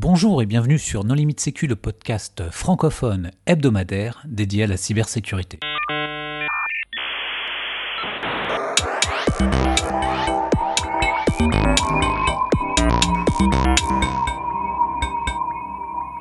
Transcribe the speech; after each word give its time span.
Bonjour 0.00 0.40
et 0.42 0.46
bienvenue 0.46 0.78
sur 0.78 1.02
Non 1.02 1.14
Limite 1.14 1.40
Sécu, 1.40 1.66
le 1.66 1.74
podcast 1.74 2.44
francophone 2.52 3.32
hebdomadaire 3.46 4.22
dédié 4.28 4.62
à 4.62 4.66
la 4.68 4.76
cybersécurité. 4.76 5.58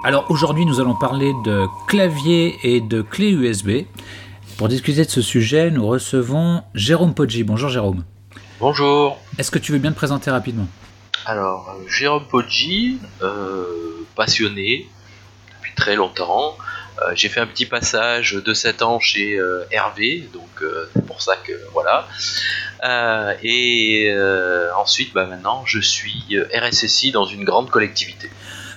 Alors 0.04 0.25
aujourd'hui 0.30 0.66
nous 0.66 0.80
allons 0.80 0.96
parler 0.96 1.34
de 1.46 1.68
clavier 1.88 2.57
et 2.64 2.82
de 2.82 3.04
clé 3.04 3.30
USB. 3.30 3.86
Pour 4.57 4.70
discuter 4.70 5.05
de 5.05 5.09
ce 5.12 5.21
sujet, 5.21 5.70
nous 5.70 5.86
recevons 5.86 6.64
Jérôme 6.73 7.14
Poggi. 7.14 7.44
Bonjour 7.44 7.70
Jérôme. 7.70 8.05
Bonjour. 8.59 9.20
Est-ce 9.38 9.52
que 9.52 9.59
tu 9.59 9.71
veux 9.71 9.78
bien 9.78 9.91
te 9.91 9.98
présenter 9.98 10.32
rapidement? 10.32 10.66
Alors, 11.28 11.75
euh, 11.78 11.89
Jérôme 11.89 12.23
Poggi, 12.23 13.00
euh, 13.21 13.66
passionné 14.16 14.88
depuis 15.57 15.74
très 15.75 15.97
longtemps. 15.97 16.56
Euh, 17.01 17.11
j'ai 17.15 17.28
fait 17.28 17.42
un 17.42 17.47
petit 17.47 17.65
passage 17.65 18.32
de 18.36 18.54
7 18.54 18.82
ans 18.82 19.01
chez 19.01 19.37
Hervé, 19.70 20.29
donc 20.34 20.64
c'est 20.93 21.06
pour 21.06 21.21
ça 21.21 21.36
que 21.36 21.51
voilà. 21.74 22.07
et 23.43 24.10
ensuite, 24.78 25.14
bah, 25.14 25.25
maintenant, 25.25 25.64
je 25.65 25.79
suis 25.79 26.39
RSSI 26.56 27.11
dans 27.11 27.25
une 27.25 27.43
grande 27.43 27.70
collectivité. 27.70 28.29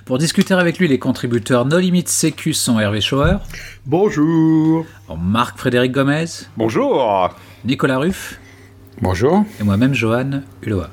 Pour 0.04 0.18
discuter 0.18 0.54
avec 0.54 0.78
lui, 0.78 0.88
les 0.88 0.98
contributeurs 0.98 1.64
No 1.66 1.78
Limit 1.78 2.08
Sécu 2.08 2.52
sont 2.52 2.80
Hervé 2.80 3.00
Schauer. 3.00 3.38
Bonjour. 3.86 4.84
Marc-Frédéric 5.16 5.92
Gomez. 5.92 6.24
Bonjour. 6.56 7.30
Nicolas 7.64 7.98
Ruff. 7.98 8.40
Bonjour. 9.00 9.44
Et 9.60 9.62
moi-même, 9.62 9.94
Johan 9.94 10.42
Uloa. 10.62 10.90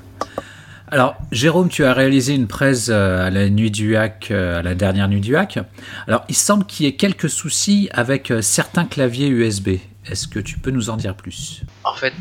Alors, 0.89 1.15
Jérôme, 1.31 1.69
tu 1.69 1.83
as 1.83 1.93
réalisé 1.93 2.33
une 2.33 2.47
presse 2.47 2.89
à 2.89 3.29
la 3.29 3.49
nuit 3.49 3.71
du 3.71 3.97
hack, 3.97 4.31
à 4.31 4.61
la 4.61 4.73
dernière 4.73 5.07
nuit 5.07 5.21
du 5.21 5.35
hack. 5.35 5.59
Alors, 6.07 6.23
il 6.29 6.35
semble 6.35 6.65
qu'il 6.65 6.85
y 6.85 6.89
ait 6.89 6.95
quelques 6.95 7.29
soucis 7.29 7.89
avec 7.91 8.31
certains 8.41 8.85
claviers 8.85 9.27
USB. 9.27 9.79
Est-ce 10.09 10.27
que 10.27 10.39
tu 10.39 10.59
peux 10.59 10.71
nous 10.71 10.89
en 10.89 10.95
dire 10.95 11.15
plus? 11.15 11.61
En 11.83 11.93
fait, 11.93 12.13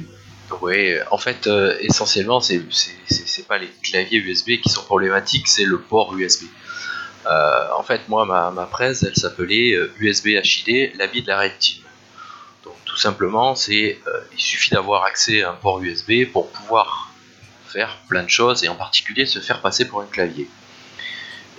oui, 0.61 0.97
en 1.11 1.19
fait, 1.19 1.47
euh, 1.47 1.77
essentiellement, 1.81 2.41
c'est 2.41 2.63
pas 3.47 3.59
les 3.59 3.71
claviers 3.85 4.19
USB 4.19 4.61
qui 4.63 4.69
sont 4.69 4.83
problématiques, 4.83 5.47
c'est 5.47 5.65
le 5.65 5.79
port 5.79 6.17
USB. 6.17 6.47
Euh, 7.27 7.67
en 7.79 7.83
fait, 7.83 8.09
moi, 8.09 8.25
ma, 8.27 8.51
ma 8.51 8.67
presse, 8.67 9.05
elle 9.05 9.15
s'appelait 9.15 9.79
USB 10.01 10.29
HID, 10.43 10.93
la 10.99 11.07
vie 11.07 11.23
de 11.23 11.29
la 11.29 11.39
rétine 11.39 11.83
tout 12.97 13.03
simplement, 13.03 13.55
c'est 13.55 13.99
euh, 14.07 14.21
il 14.33 14.41
suffit 14.41 14.71
d'avoir 14.71 15.05
accès 15.05 15.43
à 15.43 15.51
un 15.51 15.53
port 15.53 15.83
USB 15.83 16.25
pour 16.33 16.51
pouvoir 16.51 17.06
faire 17.77 17.99
plein 18.09 18.23
de 18.23 18.31
choses 18.31 18.65
et 18.65 18.69
en 18.69 18.75
particulier 18.75 19.27
se 19.27 19.39
faire 19.39 19.61
passer 19.61 19.87
pour 19.87 20.01
un 20.01 20.07
clavier. 20.07 20.49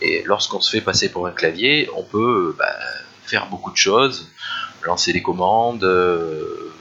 Et 0.01 0.23
lorsqu'on 0.25 0.59
se 0.59 0.71
fait 0.71 0.81
passer 0.81 1.11
pour 1.11 1.27
un 1.27 1.31
clavier, 1.31 1.89
on 1.95 2.03
peut 2.03 2.55
bah, 2.57 2.75
faire 3.23 3.45
beaucoup 3.51 3.71
de 3.71 3.77
choses, 3.77 4.27
lancer 4.83 5.13
des 5.13 5.21
commandes, 5.21 5.83
euh, 5.83 6.73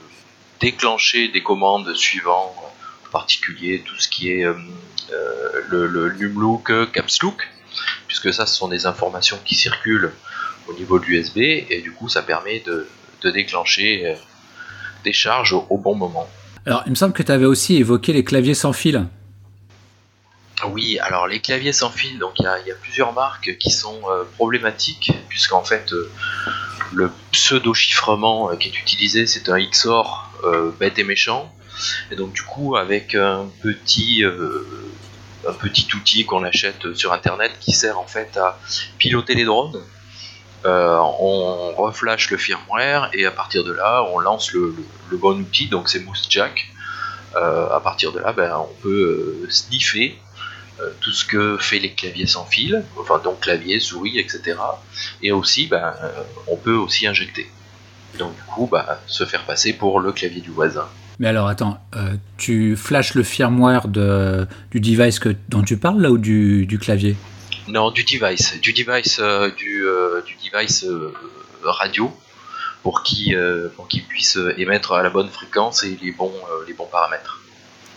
déclencher 0.59 1.27
des 1.27 1.43
commandes 1.43 1.93
suivant 1.93 2.55
en 3.05 3.09
particulier 3.11 3.83
tout 3.85 3.99
ce 3.99 4.07
qui 4.07 4.31
est 4.31 4.43
euh, 4.43 4.55
le, 5.67 5.85
le 5.85 6.13
numlook, 6.13 6.91
capslook, 6.91 7.47
puisque 8.07 8.33
ça 8.33 8.47
ce 8.47 8.55
sont 8.55 8.69
des 8.69 8.87
informations 8.87 9.37
qui 9.45 9.53
circulent 9.53 10.13
au 10.67 10.73
niveau 10.73 10.97
de 10.97 11.05
l'USB 11.05 11.37
et 11.37 11.81
du 11.83 11.91
coup 11.91 12.09
ça 12.09 12.23
permet 12.23 12.59
de, 12.61 12.87
de 13.21 13.29
déclencher 13.29 14.17
des 15.03 15.13
charges 15.13 15.53
au, 15.53 15.77
bon 15.77 15.93
moment. 15.93 16.27
Alors, 16.65 16.83
il 16.87 16.89
me 16.89 16.95
semble 16.95 17.13
que 17.13 17.23
tu 17.23 17.31
avais 17.31 17.45
aussi 17.45 17.77
évoqué 17.77 18.11
les 18.11 18.23
claviers 18.23 18.55
sans 18.55 18.73
fil. 18.73 19.05
Oui, 20.65 20.97
alors 20.99 21.27
les 21.27 21.39
claviers 21.39 21.73
sans 21.73 21.91
fil, 21.91 22.17
donc 22.17 22.39
il 22.39 22.43
y, 22.43 22.71
a 22.71 22.75
plusieurs 22.81 23.13
marques 23.13 23.57
qui 23.59 23.69
sont 23.69 24.01
euh, 24.09 24.23
problématiques, 24.35 25.11
puisqu'en 25.29 25.63
fait 25.63 25.93
euh, 25.93 26.09
le 26.93 27.11
pseudo-chiffrement 27.31 28.51
euh, 28.51 28.55
qui 28.55 28.69
est 28.69 28.79
utilisé 28.79 29.27
c'est 29.27 29.49
un 29.49 29.59
XOR 29.59 30.23
bête 30.79 30.97
et 30.97 31.03
méchant, 31.03 31.53
et 32.11 32.15
donc 32.15 32.33
du 32.33 32.41
coup 32.41 32.75
avec 32.75 33.13
un 33.13 33.47
petit, 33.61 34.23
outil 35.95 36.25
qu'on 36.25 36.43
achète 36.43 36.93
sur 36.93 37.13
internet 37.13 37.51
qui 37.59 37.71
sert 37.71 37.99
en 37.99 38.07
fait 38.07 38.35
à 38.37 38.59
piloter 38.97 39.35
les 39.35 39.45
drones, 39.45 39.79
on 40.65 41.73
reflash 41.75 42.31
le 42.31 42.37
firmware 42.37 43.09
et 43.13 43.25
à 43.25 43.31
partir 43.31 43.63
de 43.63 43.71
là, 43.71 44.03
on 44.11 44.19
lance 44.19 44.51
le, 44.53 44.75
bon 45.11 45.39
outil, 45.39 45.67
donc 45.67 45.87
c'est 45.87 45.99
Mousejack. 45.99 46.71
Euh, 47.35 47.69
à 47.69 47.79
partir 47.79 48.13
de 48.13 48.19
là, 48.19 48.31
ben, 48.31 48.55
on 48.57 48.81
peut 48.81 49.45
sniffer 49.49 50.17
tout 51.01 51.11
ce 51.11 51.25
que 51.25 51.57
fait 51.57 51.79
les 51.79 51.91
claviers 51.91 52.27
sans 52.27 52.45
fil, 52.45 52.83
enfin 52.97 53.19
donc 53.23 53.41
clavier, 53.41 53.79
souris, 53.79 54.19
etc. 54.19 54.57
Et 55.21 55.31
aussi, 55.31 55.67
ben, 55.67 55.93
on 56.47 56.55
peut 56.55 56.75
aussi 56.75 57.07
injecter. 57.07 57.49
Donc 58.19 58.35
du 58.35 58.41
coup, 58.43 58.67
ben, 58.71 58.85
se 59.05 59.25
faire 59.25 59.43
passer 59.43 59.73
pour 59.73 59.99
le 59.99 60.11
clavier 60.11 60.41
du 60.41 60.51
voisin. 60.51 60.87
Mais 61.19 61.27
alors 61.27 61.47
attends, 61.47 61.79
tu 62.37 62.75
flashes 62.75 63.15
le 63.15 63.23
firmware 63.23 63.87
de, 63.87 64.47
du 64.71 64.79
device 64.79 65.19
que, 65.19 65.35
dont 65.49 65.63
tu 65.63 65.77
parles 65.77 66.01
là 66.01 66.11
ou 66.11 66.17
du 66.17 66.79
clavier? 66.79 67.15
Non, 67.67 67.91
du 67.91 68.05
device, 68.05 68.59
du 68.61 68.71
device, 68.71 69.19
euh, 69.19 69.51
du, 69.51 69.85
euh, 69.85 70.21
du, 70.21 70.35
device 70.35 70.85
euh, 70.85 71.13
radio 71.63 72.15
pour 72.81 73.03
qu'il 73.03 73.35
puisse 74.07 74.39
émettre 74.57 74.93
à 74.93 75.03
la 75.03 75.09
bonne 75.09 75.27
fréquence 75.27 75.83
et 75.83 75.97
les 76.01 76.13
bons, 76.13 76.33
les 76.65 76.73
bons 76.73 76.85
paramètres. 76.85 77.41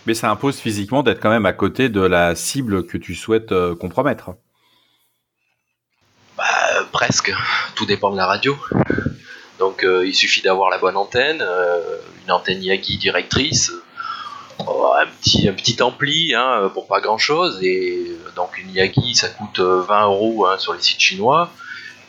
Mais 0.07 0.15
ça 0.15 0.31
impose 0.31 0.59
physiquement 0.59 1.03
d'être 1.03 1.21
quand 1.21 1.31
même 1.31 1.47
à 1.47 1.53
côté 1.53 1.89
de 1.89 2.01
la 2.01 2.35
cible 2.35 2.87
que 2.87 2.97
tu 2.97 3.15
souhaites 3.15 3.55
compromettre. 3.79 4.31
Bah, 6.37 6.45
presque. 6.93 7.33
Tout 7.75 7.87
dépend 7.87 8.11
de 8.11 8.17
la 8.17 8.27
radio. 8.27 8.57
Donc 9.59 9.85
il 9.85 10.15
suffit 10.15 10.41
d'avoir 10.41 10.71
la 10.71 10.79
bonne 10.79 10.97
antenne, 10.97 11.45
une 12.25 12.33
antenne 12.33 12.63
Yagi 12.63 12.97
directrice, 12.97 13.73
un 15.01 15.07
petit 15.07 15.49
un 15.49 15.53
petit 15.53 15.83
ampli 15.83 16.35
hein, 16.35 16.71
pour 16.73 16.87
pas 16.87 17.01
grand 17.01 17.19
chose 17.19 17.63
et 17.63 18.07
euh, 18.09 18.31
donc 18.37 18.59
une 18.59 18.71
Yagi 18.71 19.15
ça 19.15 19.29
coûte 19.29 19.61
20 19.61 19.65
euh, 19.65 20.05
euros 20.07 20.47
hein, 20.47 20.59
sur 20.59 20.75
les 20.75 20.81
sites 20.81 21.01
chinois 21.01 21.51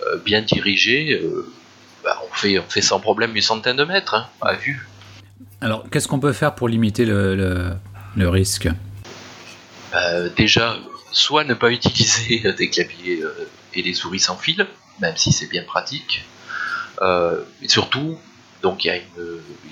euh, 0.08 0.18
bien 0.18 0.42
dirigé 0.42 1.22
bah, 2.04 2.22
on 2.24 2.34
fait 2.34 2.60
on 2.60 2.70
fait 2.70 2.82
sans 2.82 3.00
problème 3.00 3.36
une 3.36 3.42
centaine 3.42 3.78
de 3.78 3.84
mètres 3.84 4.16
hein, 4.16 4.28
à 4.42 4.54
vue 4.54 4.88
alors 5.62 5.90
qu'est-ce 5.90 6.08
qu'on 6.08 6.20
peut 6.20 6.34
faire 6.34 6.56
pour 6.56 6.68
limiter 6.68 7.06
le, 7.06 7.76
le, 8.16 8.30
risque 8.30 8.70
bah, 9.92 10.30
déjà 10.30 10.78
soit 11.12 11.44
ne 11.44 11.54
pas 11.54 11.72
utiliser 11.72 12.54
des 12.58 12.70
claviers 12.70 13.24
et 13.74 13.84
des 13.84 13.94
souris 13.94 14.20
sans 14.20 14.38
fil 14.38 14.66
même 15.00 15.18
si 15.18 15.32
c'est 15.32 15.48
bien 15.48 15.64
pratique 15.64 16.26
mais 17.02 17.68
surtout 17.68 18.18
donc 18.62 18.86
il 18.86 19.02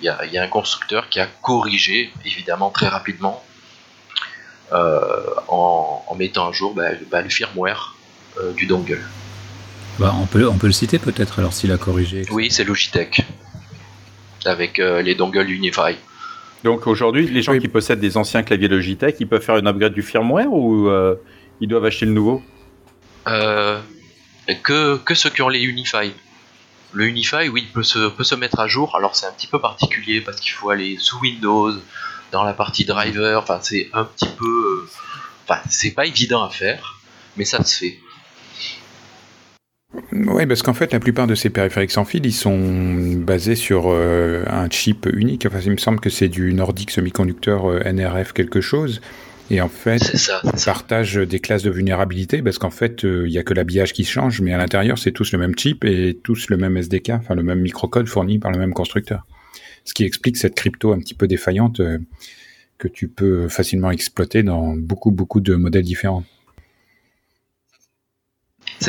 y, 0.01 0.07
a 0.07 0.43
un 0.43 0.47
constructeur 0.47 1.09
qui 1.09 1.19
a 1.19 1.27
corrigé, 1.41 2.11
évidemment 2.25 2.71
très 2.71 2.87
rapidement, 2.87 3.43
euh, 4.73 5.09
en, 5.47 6.15
mettant 6.17 6.49
à 6.49 6.51
jour 6.51 6.73
bah, 6.73 6.89
bah, 7.09 7.21
le 7.21 7.29
firmware 7.29 7.95
euh, 8.39 8.51
du 8.53 8.65
dongle. 8.65 9.01
Bah, 9.99 10.13
on, 10.19 10.25
peut, 10.25 10.47
on 10.47 10.57
peut 10.57 10.67
le 10.67 10.73
citer 10.73 10.99
peut-être 10.99 11.39
alors 11.39 11.53
s'il 11.53 11.71
a 11.71 11.77
corrigé. 11.77 12.25
Oui, 12.31 12.51
c'est 12.51 12.63
Logitech, 12.63 13.21
avec 14.45 14.79
euh, 14.79 15.01
les 15.01 15.15
dongles 15.15 15.49
Unify. 15.49 15.95
Donc 16.63 16.87
aujourd'hui, 16.87 17.27
les 17.27 17.41
gens 17.41 17.57
qui 17.57 17.67
possèdent 17.67 17.99
des 17.99 18.17
anciens 18.17 18.43
claviers 18.43 18.67
Logitech, 18.67 19.15
ils 19.19 19.27
peuvent 19.27 19.41
faire 19.41 19.57
une 19.57 19.67
upgrade 19.67 19.93
du 19.93 20.01
firmware 20.01 20.51
ou 20.51 20.89
ils 21.61 21.67
doivent 21.67 21.85
acheter 21.85 22.05
le 22.05 22.11
nouveau? 22.11 22.41
Que, 23.25 24.97
que 24.97 25.13
ceux 25.13 25.29
qui 25.29 25.41
ont 25.41 25.47
les 25.47 25.61
Unify. 25.61 26.11
Le 26.91 27.05
Unify, 27.05 27.47
oui, 27.47 27.67
peut 27.73 27.83
se, 27.83 28.09
peut 28.09 28.25
se 28.25 28.35
mettre 28.35 28.59
à 28.59 28.67
jour. 28.67 28.95
Alors 28.97 29.15
c'est 29.15 29.25
un 29.25 29.31
petit 29.31 29.47
peu 29.47 29.59
particulier 29.59 30.19
parce 30.19 30.41
qu'il 30.41 30.51
faut 30.51 30.69
aller 30.69 30.97
sous 30.99 31.19
Windows, 31.19 31.71
dans 32.31 32.43
la 32.43 32.53
partie 32.53 32.85
driver. 32.85 33.41
Enfin, 33.41 33.59
c'est 33.61 33.89
un 33.93 34.03
petit 34.03 34.29
peu. 34.37 34.45
Euh, 34.45 34.89
enfin, 35.47 35.61
c'est 35.69 35.91
pas 35.91 36.05
évident 36.05 36.43
à 36.43 36.49
faire, 36.49 36.99
mais 37.37 37.45
ça 37.45 37.63
se 37.63 37.77
fait. 37.77 37.99
Oui, 40.11 40.45
parce 40.45 40.61
qu'en 40.61 40.73
fait, 40.73 40.93
la 40.93 40.99
plupart 40.99 41.25
de 41.25 41.35
ces 41.35 41.49
périphériques 41.49 41.91
sans 41.91 42.05
fil, 42.05 42.25
ils 42.25 42.33
sont 42.33 43.15
basés 43.15 43.55
sur 43.55 43.85
euh, 43.87 44.43
un 44.47 44.69
chip 44.69 45.07
unique. 45.11 45.45
Enfin, 45.45 45.59
il 45.65 45.71
me 45.71 45.77
semble 45.77 45.99
que 45.99 46.09
c'est 46.09 46.29
du 46.29 46.53
Nordic 46.53 46.91
Semiconductor 46.91 47.69
euh, 47.69 47.91
NRF 47.91 48.33
quelque 48.33 48.61
chose. 48.61 49.01
Et 49.51 49.61
en 49.61 49.69
fait, 49.69 49.97
ça, 49.97 50.41
on 50.43 50.51
partage 50.51 51.15
des 51.15 51.39
classes 51.39 51.63
de 51.63 51.71
vulnérabilité 51.71 52.41
parce 52.41 52.59
qu'en 52.59 52.69
fait, 52.69 53.03
euh, 53.03 53.27
il 53.27 53.31
n'y 53.31 53.37
a 53.39 53.43
que 53.43 53.53
l'habillage 53.53 53.93
qui 53.93 54.05
change, 54.05 54.41
mais 54.41 54.53
à 54.53 54.57
l'intérieur, 54.57 54.97
c'est 54.99 55.11
tous 55.11 55.31
le 55.31 55.39
même 55.39 55.57
chip 55.57 55.83
et 55.85 56.19
tous 56.23 56.49
le 56.49 56.57
même 56.57 56.77
SDK, 56.77 57.09
enfin 57.11 57.33
le 57.33 57.41
même 57.41 57.61
microcode 57.61 58.07
fourni 58.07 58.37
par 58.37 58.51
le 58.51 58.59
même 58.59 58.73
constructeur. 58.73 59.25
Ce 59.85 59.93
qui 59.95 60.03
explique 60.03 60.37
cette 60.37 60.53
crypto 60.53 60.93
un 60.93 60.99
petit 60.99 61.15
peu 61.15 61.27
défaillante 61.27 61.79
euh, 61.79 61.97
que 62.77 62.87
tu 62.87 63.07
peux 63.07 63.47
facilement 63.47 63.89
exploiter 63.89 64.43
dans 64.43 64.75
beaucoup, 64.75 65.09
beaucoup 65.09 65.41
de 65.41 65.55
modèles 65.55 65.83
différents. 65.83 66.23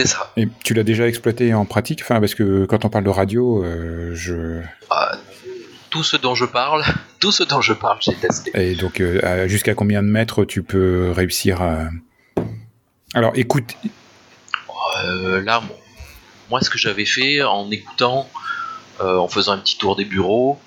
C'est 0.00 0.06
ça. 0.06 0.32
Et 0.38 0.48
tu 0.64 0.72
l'as 0.72 0.82
déjà 0.82 1.06
exploité 1.06 1.52
en 1.52 1.66
pratique? 1.66 2.00
Enfin, 2.02 2.20
parce 2.20 2.34
que 2.34 2.64
quand 2.64 2.86
on 2.86 2.88
parle 2.88 3.04
de 3.04 3.10
radio, 3.10 3.62
euh, 3.62 4.14
je. 4.14 4.62
Ah, 4.88 5.12
tout 5.90 6.02
ce 6.02 6.16
dont 6.16 6.34
je 6.34 6.46
parle, 6.46 6.84
tout 7.20 7.32
ce 7.32 7.42
dont 7.42 7.60
je 7.60 7.74
parle, 7.74 7.98
j'ai 8.00 8.14
testé. 8.14 8.50
Et 8.54 8.74
donc, 8.76 9.00
euh, 9.00 9.46
jusqu'à 9.46 9.74
combien 9.74 10.02
de 10.02 10.08
mètres 10.08 10.44
tu 10.46 10.62
peux 10.62 11.10
réussir 11.10 11.60
à. 11.60 11.90
Alors, 13.12 13.32
écoute. 13.34 13.76
Là, 15.04 15.62
moi, 16.50 16.60
ce 16.60 16.70
que 16.70 16.78
j'avais 16.78 17.06
fait 17.06 17.42
en 17.42 17.70
écoutant, 17.70 18.28
en 19.00 19.28
faisant 19.28 19.52
un 19.52 19.58
petit 19.58 19.78
tour 19.78 19.96
des 19.96 20.04
bureaux, 20.04 20.58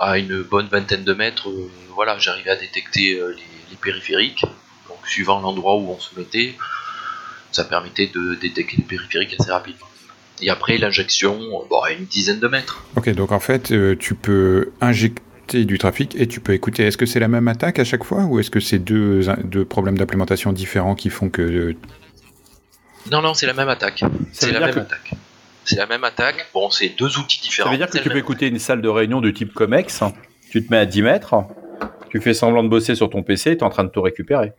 à 0.00 0.18
une 0.18 0.42
bonne 0.42 0.66
vingtaine 0.66 1.04
de 1.04 1.12
mètres, 1.12 1.48
voilà, 1.94 2.18
j'arrivais 2.18 2.50
à 2.50 2.56
détecter 2.56 3.20
les, 3.70 3.76
périphériques. 3.76 4.44
Donc, 4.88 4.98
suivant 5.06 5.40
l'endroit 5.40 5.76
où 5.76 5.90
on 5.90 6.00
se 6.00 6.18
mettait, 6.18 6.56
ça 7.56 7.64
permettait 7.64 8.10
de 8.14 8.34
détecter 8.34 8.76
les 8.78 8.84
périphériques 8.84 9.36
assez 9.38 9.50
rapidement. 9.50 9.86
Et 10.40 10.50
après, 10.50 10.76
l'injection, 10.76 11.38
bon, 11.70 11.80
à 11.80 11.92
une 11.92 12.04
dizaine 12.04 12.38
de 12.38 12.48
mètres. 12.48 12.84
Ok, 12.96 13.08
donc 13.10 13.32
en 13.32 13.40
fait, 13.40 13.72
tu 13.98 14.14
peux 14.14 14.72
injecter 14.80 15.64
du 15.64 15.78
trafic 15.78 16.14
et 16.16 16.26
tu 16.26 16.40
peux 16.40 16.52
écouter. 16.52 16.86
Est-ce 16.86 16.96
que 16.96 17.06
c'est 17.06 17.20
la 17.20 17.28
même 17.28 17.48
attaque 17.48 17.78
à 17.78 17.84
chaque 17.84 18.04
fois 18.04 18.24
ou 18.24 18.38
est-ce 18.38 18.50
que 18.50 18.60
c'est 18.60 18.78
deux, 18.78 19.22
deux 19.44 19.64
problèmes 19.64 19.96
d'implémentation 19.96 20.52
différents 20.52 20.94
qui 20.94 21.08
font 21.08 21.30
que... 21.30 21.74
Non, 23.10 23.22
non, 23.22 23.34
c'est 23.34 23.46
la 23.46 23.54
même 23.54 23.68
attaque. 23.68 24.02
C'est 24.32 24.52
la 24.52 24.60
même 24.60 24.78
attaque. 24.78 25.12
C'est 25.64 25.76
la 25.76 25.86
même 25.86 26.04
attaque. 26.04 26.48
Bon, 26.52 26.70
c'est 26.70 26.90
deux 26.90 27.18
outils 27.18 27.40
différents. 27.40 27.68
Ça 27.68 27.72
veut 27.72 27.78
dire 27.78 27.88
que 27.88 27.98
tu 27.98 28.08
peux 28.08 28.18
écouter 28.18 28.48
une 28.48 28.58
salle 28.58 28.82
de 28.82 28.88
réunion 28.88 29.20
de 29.20 29.30
type 29.30 29.54
COMEX, 29.54 30.02
tu 30.50 30.64
te 30.64 30.70
mets 30.72 30.78
à 30.78 30.86
10 30.86 31.02
mètres, 31.02 31.34
tu 32.10 32.20
fais 32.20 32.34
semblant 32.34 32.62
de 32.62 32.68
bosser 32.68 32.94
sur 32.94 33.08
ton 33.08 33.22
PC 33.22 33.52
et 33.52 33.56
tu 33.56 33.60
es 33.60 33.66
en 33.66 33.70
train 33.70 33.84
de 33.84 33.90
te 33.90 33.98
récupérer. 33.98 34.52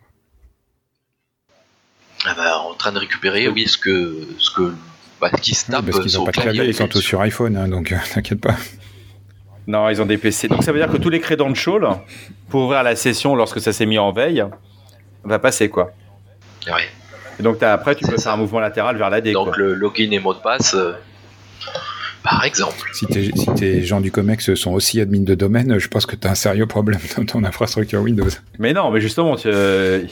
Ah 2.25 2.33
bah, 2.35 2.56
train 2.77 2.91
de 2.91 2.99
récupérer, 2.99 3.47
oui, 3.47 3.67
ce 3.67 3.77
que, 3.77 4.15
ce 4.37 4.51
que, 4.51 4.73
bah, 5.19 5.29
qui 5.41 5.55
se 5.55 5.69
tape. 5.69 5.85
parce 5.85 5.99
qu'ils 5.99 6.17
n'ont 6.17 6.25
pas 6.25 6.31
de 6.31 6.37
clavier, 6.37 6.65
ils 6.65 6.73
sont 6.73 6.87
tous 6.87 7.01
sur 7.01 7.21
iPhone, 7.21 7.57
hein, 7.57 7.67
donc 7.67 7.93
t'inquiète 8.13 8.41
pas. 8.41 8.55
Non, 9.67 9.89
ils 9.89 10.01
ont 10.01 10.05
des 10.05 10.17
PC. 10.17 10.47
Donc 10.47 10.63
ça 10.63 10.71
veut 10.71 10.79
dire 10.79 10.89
que 10.89 10.97
tous 10.97 11.09
les 11.09 11.19
credentials, 11.19 11.89
pour 12.49 12.63
ouvrir 12.63 12.83
la 12.83 12.95
session 12.95 13.35
lorsque 13.35 13.59
ça 13.59 13.73
s'est 13.73 13.85
mis 13.85 13.97
en 13.97 14.13
veille, 14.13 14.45
va 15.25 15.39
passer 15.39 15.69
quoi. 15.69 15.91
Et 17.39 17.43
donc 17.43 17.61
as, 17.61 17.73
après, 17.73 17.95
tu 17.95 18.05
peux 18.05 18.17
faire 18.17 18.33
un 18.33 18.37
mouvement 18.37 18.59
latéral 18.59 18.97
vers 18.97 19.09
la 19.09 19.21
D. 19.21 19.33
Donc 19.33 19.57
le 19.57 19.73
login 19.73 20.11
et 20.11 20.19
mot 20.19 20.33
de 20.33 20.39
passe, 20.39 20.73
euh, 20.73 20.93
par 22.23 22.43
exemple. 22.45 22.89
Si 22.93 23.05
tes, 23.05 23.31
si 23.55 23.85
gens 23.85 24.01
du 24.01 24.11
COMEX 24.11 24.55
sont 24.55 24.71
aussi 24.71 25.01
admin 25.01 25.21
de 25.21 25.35
domaine, 25.35 25.77
je 25.77 25.87
pense 25.87 26.05
que 26.05 26.15
tu 26.15 26.27
as 26.27 26.31
un 26.31 26.35
sérieux 26.35 26.65
problème 26.65 26.99
dans 27.17 27.25
ton 27.25 27.43
infrastructure 27.43 28.01
Windows. 28.01 28.29
Mais 28.59 28.73
non, 28.73 28.89
mais 28.91 29.01
justement, 29.01 29.35
tu, 29.35 29.49
euh, 29.51 30.03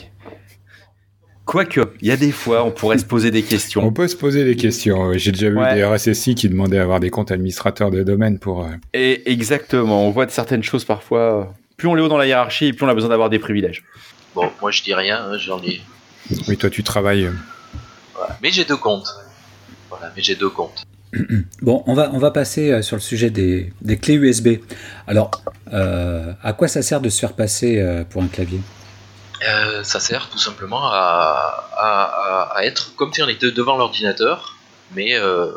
Quoique, 1.46 1.80
il 2.02 2.08
y 2.08 2.12
a 2.12 2.18
des 2.18 2.32
fois, 2.32 2.64
on 2.64 2.72
pourrait 2.72 2.98
se 2.98 3.06
poser 3.06 3.30
des 3.30 3.44
questions. 3.44 3.86
On 3.86 3.92
peut 3.92 4.08
se 4.08 4.16
poser 4.16 4.44
des 4.44 4.56
questions. 4.56 5.14
J'ai 5.14 5.32
déjà 5.32 5.50
vu 5.50 5.60
des 5.76 5.86
RSSI 5.86 6.34
qui 6.34 6.50
demandaient 6.50 6.80
à 6.80 6.82
avoir 6.82 7.00
des 7.00 7.12
comptes 7.12 7.32
administrateurs 7.32 7.92
de 7.92 8.02
domaine 8.02 8.40
pour. 8.40 8.66
Euh, 8.66 8.70
Et 8.94 9.32
exactement, 9.32 10.08
on 10.08 10.10
voit 10.10 10.26
de 10.26 10.32
certaines 10.32 10.64
choses 10.64 10.86
parfois. 10.86 11.54
Plus 11.78 11.88
on 11.88 11.98
est 11.98 12.02
haut 12.02 12.08
dans 12.08 12.18
la 12.18 12.26
hiérarchie, 12.26 12.74
plus 12.74 12.86
on 12.86 12.90
a 12.90 12.96
besoin 12.96 13.10
d'avoir 13.10 13.30
des 13.30 13.38
privilèges. 13.38 13.84
Bon, 14.34 14.50
moi 14.60 14.72
je 14.72 14.82
dis 14.82 14.96
rien, 14.96 15.24
hein, 15.24 15.38
j'en 15.38 15.62
ai. 15.62 15.82
Oui, 16.48 16.58
toi 16.58 16.72
tu 16.72 16.84
travailles. 16.84 17.30
Mais 18.42 18.50
j'ai 18.50 18.66
deux 18.66 18.78
comptes. 18.78 19.08
Voilà, 19.90 20.12
mais 20.16 20.24
j'ai 20.24 20.36
deux 20.36 20.50
comptes. 20.50 20.84
Bon, 21.62 21.84
on 21.86 21.94
va, 21.94 22.12
on 22.14 22.18
va 22.18 22.32
passer 22.32 22.72
euh, 22.72 22.82
sur 22.82 22.98
le 22.98 23.02
sujet 23.02 23.30
des, 23.30 23.72
clés 24.02 24.16
USB. 24.16 24.58
Alors, 25.08 25.32
euh, 25.72 26.34
à 26.44 26.54
quoi 26.54 26.68
ça 26.68 26.82
sert 26.82 27.00
de 27.02 27.10
se 27.10 27.20
faire 27.20 27.34
passer 27.34 28.04
pour 28.10 28.22
un 28.22 28.28
clavier? 28.28 28.60
Euh, 29.48 29.84
ça 29.84 30.00
sert 30.00 30.30
tout 30.30 30.38
simplement 30.38 30.90
à, 30.92 32.56
être 32.62 32.96
comme 32.96 33.14
si 33.14 33.22
on 33.22 33.28
était 33.28 33.52
devant 33.52 33.78
l'ordinateur, 33.78 34.56
mais 34.92 35.16
euh, 35.16 35.52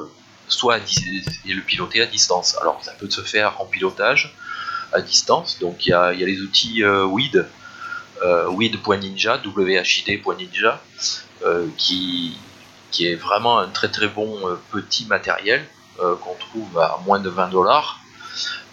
soit 0.48 0.74
à 0.74 0.78
et 0.78 1.54
le 1.54 1.62
piloter 1.62 2.02
à 2.02 2.06
distance. 2.06 2.56
Alors 2.60 2.82
ça 2.82 2.92
peut 2.92 3.08
se 3.08 3.22
faire 3.22 3.60
en 3.60 3.66
pilotage 3.66 4.34
à 4.92 5.00
distance, 5.00 5.58
donc 5.58 5.86
il 5.86 5.90
y 5.90 5.92
a, 5.92 6.12
les 6.12 6.40
outils 6.40 6.82
euh, 6.82 7.04
WID, 7.04 7.46
WID.ninja, 8.48 9.40
WHID.ninja, 9.44 10.82
qui, 11.76 12.36
qui 12.90 13.06
est 13.06 13.14
vraiment 13.14 13.58
un 13.58 13.68
très 13.68 13.88
très 13.88 14.08
bon 14.08 14.40
petit 14.72 15.06
matériel 15.06 15.64
qu'on 15.96 16.34
trouve 16.34 16.78
à 16.78 16.98
moins 17.06 17.20
de 17.20 17.28
20 17.28 17.48
dollars. 17.48 18.00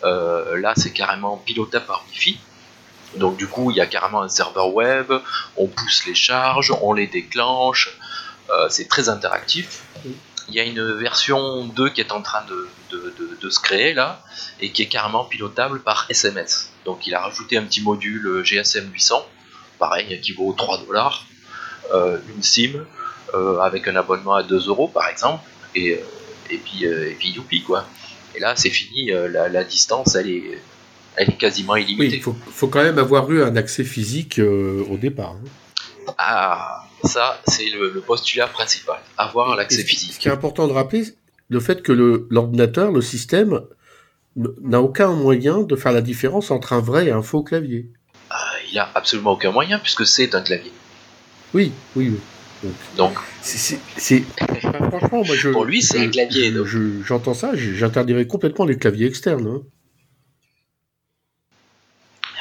là 0.04 0.74
c'est 0.76 0.92
carrément 0.92 1.38
pilotable 1.38 1.86
par 1.86 2.04
Wi-Fi, 2.10 2.40
donc 3.18 3.38
du 3.38 3.48
coup, 3.48 3.72
il 3.72 3.78
y 3.78 3.82
a 3.82 3.86
carrément 3.86 4.22
un 4.22 4.30
serveur 4.30 4.74
web, 4.74 5.12
on 5.58 5.68
pousse 5.68 6.06
les 6.06 6.16
charges, 6.16 6.74
on 6.82 6.94
les 6.94 7.08
déclenche, 7.08 7.98
euh, 8.50 8.68
c'est 8.70 8.88
très 8.88 9.10
interactif. 9.10 9.84
Il 10.48 10.54
y 10.54 10.60
a 10.60 10.64
une 10.64 10.94
version 10.94 11.66
2 11.66 11.90
qui 11.90 12.02
est 12.02 12.12
en 12.12 12.22
train 12.22 12.44
de, 12.48 13.50
se 13.50 13.60
créer 13.60 13.94
là, 13.94 14.22
et 14.60 14.72
qui 14.72 14.82
est 14.82 14.88
carrément 14.88 15.24
pilotable 15.24 15.82
par 15.82 16.08
SMS. 16.10 16.72
Donc 16.84 17.08
il 17.08 17.14
a 17.14 17.22
rajouté 17.22 17.58
un 17.58 17.64
petit 17.64 17.82
module 17.82 18.44
GSM 18.44 18.92
800, 18.92 19.26
pareil, 19.80 20.20
qui 20.22 20.34
vaut 20.34 20.54
3 20.54 20.80
dollars, 20.80 21.26
euh, 21.94 22.18
une 22.36 22.44
SIM, 22.44 22.86
euh, 23.34 23.60
avec 23.60 23.88
un 23.88 23.96
abonnement 23.96 24.36
à 24.36 24.44
2 24.44 24.68
euros 24.68 24.88
par 24.88 25.08
exemple, 25.08 25.44
et, 25.76 26.02
puis, 26.50 26.86
et 26.86 27.16
puis 27.20 27.30
youpi 27.30 27.64
quoi. 27.64 27.86
Et 28.36 28.40
là 28.40 28.56
c'est 28.56 28.70
fini, 28.70 29.12
la 29.12 29.64
distance 29.64 30.16
elle 30.16 30.30
est 30.30 30.62
elle 31.18 31.30
est 31.30 31.38
quasiment 31.38 31.76
illimitée. 31.76 32.18
il 32.18 32.22
faut, 32.22 32.68
quand 32.68 32.84
même 32.84 33.00
avoir 33.00 33.32
eu 33.32 33.44
un 33.44 33.56
accès 33.56 33.84
physique 33.84 34.40
euh, 34.40 34.84
au 34.90 34.98
départ. 34.98 35.36
Hein. 35.36 36.14
Ah, 36.18 36.84
ça, 37.04 37.42
c'est 37.48 37.70
le, 37.70 38.02
postulat 38.06 38.48
principal, 38.48 39.00
avoir 39.18 39.56
l'accès 39.56 39.84
physique. 39.84 40.14
Ce 40.14 40.20
qui 40.20 40.28
est 40.28 40.32
important 40.32 40.68
de 40.68 40.74
rappeler, 40.74 41.04
le 41.50 41.60
fait 41.60 41.82
que 41.82 41.92
l'ordinateur, 41.92 42.92
le, 42.92 43.02
système, 43.02 43.62
n'a 44.36 44.82
aucun 44.82 45.12
moyen 45.14 45.62
de 45.62 45.76
faire 45.76 45.92
la 45.92 46.02
différence 46.02 46.52
entre 46.52 46.74
un 46.74 46.80
vrai 46.80 47.08
et 47.08 47.12
un 47.12 47.22
faux 47.22 47.44
clavier. 47.44 47.90
Ah, 48.30 48.52
il 48.70 48.76
n'a 48.76 48.90
absolument 48.96 49.32
aucun 49.32 49.52
moyen 49.52 49.80
puisque 49.80 50.06
c'est 50.06 50.36
un 50.36 50.42
clavier. 50.42 50.72
Oui, 51.54 51.72
oui, 51.96 52.10
oui. 52.10 52.20
Donc, 52.98 53.14
c'est 53.42 53.78
franchement, 54.90 55.24
moi 55.24 55.36
je, 55.36 55.50
pour 55.50 55.66
lui, 55.66 55.82
c'est 55.82 56.00
un 56.00 56.10
clavier. 56.10 56.54
J'entends 57.06 57.34
ça, 57.34 57.52
j'interdirais 57.56 58.28
complètement 58.28 58.66
les 58.66 58.78
claviers 58.78 59.08
externes. 59.08 59.48
Hein. 59.48 59.62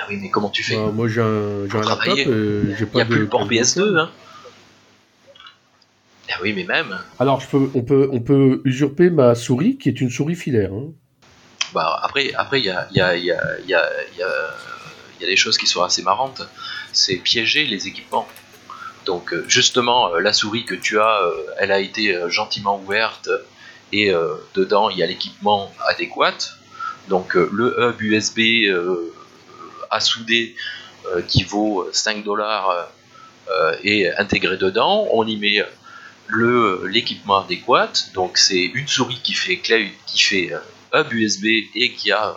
Ah 0.04 0.06
oui, 0.10 0.18
mais 0.20 0.28
comment 0.28 0.50
tu 0.50 0.62
fais 0.62 0.76
bah, 0.76 0.90
Moi, 0.92 1.08
j'ai 1.08 1.22
un, 1.22 1.66
j'ai 1.66 1.78
un 1.78 1.88
laptop, 1.88 2.18
euh, 2.26 2.74
j'ai 2.78 2.84
pas 2.84 2.92
Il 2.92 2.96
n'y 2.96 3.02
a 3.02 3.04
plus 3.06 3.18
le 3.20 3.28
port 3.28 3.48
PS2, 3.48 3.98
hein 3.98 4.10
Ah 6.30 6.34
oui, 6.42 6.52
mais 6.52 6.64
même. 6.64 6.98
Alors, 7.18 7.40
je 7.40 7.48
peux, 7.48 7.70
on, 7.74 7.80
peut, 7.82 8.10
on 8.12 8.20
peut 8.20 8.60
usurper 8.66 9.08
ma 9.08 9.34
souris, 9.34 9.78
qui 9.78 9.88
est 9.88 10.00
une 10.02 10.10
souris 10.10 10.34
filaire. 10.34 10.72
Hein. 10.74 10.92
Bah, 11.72 12.00
après, 12.02 12.34
après, 12.34 12.60
il 12.60 12.66
y 12.66 12.70
a, 12.70 12.86
y, 12.92 13.00
a, 13.00 13.16
y, 13.16 13.32
a, 13.32 13.40
y, 13.66 13.72
a, 13.72 13.90
y 14.18 14.22
a 14.22 15.26
des 15.26 15.36
choses 15.36 15.56
qui 15.56 15.66
sont 15.66 15.82
assez 15.82 16.02
marrantes. 16.02 16.42
C'est 16.92 17.16
piéger 17.16 17.64
les 17.64 17.88
équipements. 17.88 18.28
Donc, 19.06 19.32
euh, 19.32 19.44
justement, 19.48 20.12
euh, 20.12 20.20
la 20.20 20.34
souris 20.34 20.66
que 20.66 20.74
tu 20.74 21.00
as, 21.00 21.20
elle 21.58 21.72
a 21.72 21.80
été 21.80 22.14
gentiment 22.28 22.78
ouverte 22.78 23.30
et 23.92 24.12
dedans, 24.54 24.90
il 24.90 24.98
y 24.98 25.02
a 25.02 25.06
l'équipement 25.06 25.72
adéquat. 25.88 26.34
Donc, 27.08 27.34
le 27.34 27.76
hub 27.78 28.02
USB 28.02 28.66
à 29.94 30.00
souder 30.00 30.54
euh, 31.06 31.22
qui 31.22 31.44
vaut 31.44 31.88
5 31.92 32.24
dollars 32.24 32.88
euh, 33.48 33.76
et 33.82 34.10
intégré 34.16 34.56
dedans. 34.56 35.06
On 35.12 35.26
y 35.26 35.36
met 35.36 35.64
le 36.26 36.86
l'équipement 36.86 37.42
adéquat. 37.42 37.92
Donc 38.14 38.36
c'est 38.36 38.64
une 38.64 38.88
souris 38.88 39.20
qui 39.22 39.34
fait 39.34 39.58
clé, 39.58 39.92
qui 40.06 40.20
fait 40.20 40.52
euh, 40.52 40.58
hub 41.00 41.12
USB 41.12 41.44
et 41.74 41.92
qui 41.92 42.10
a 42.10 42.34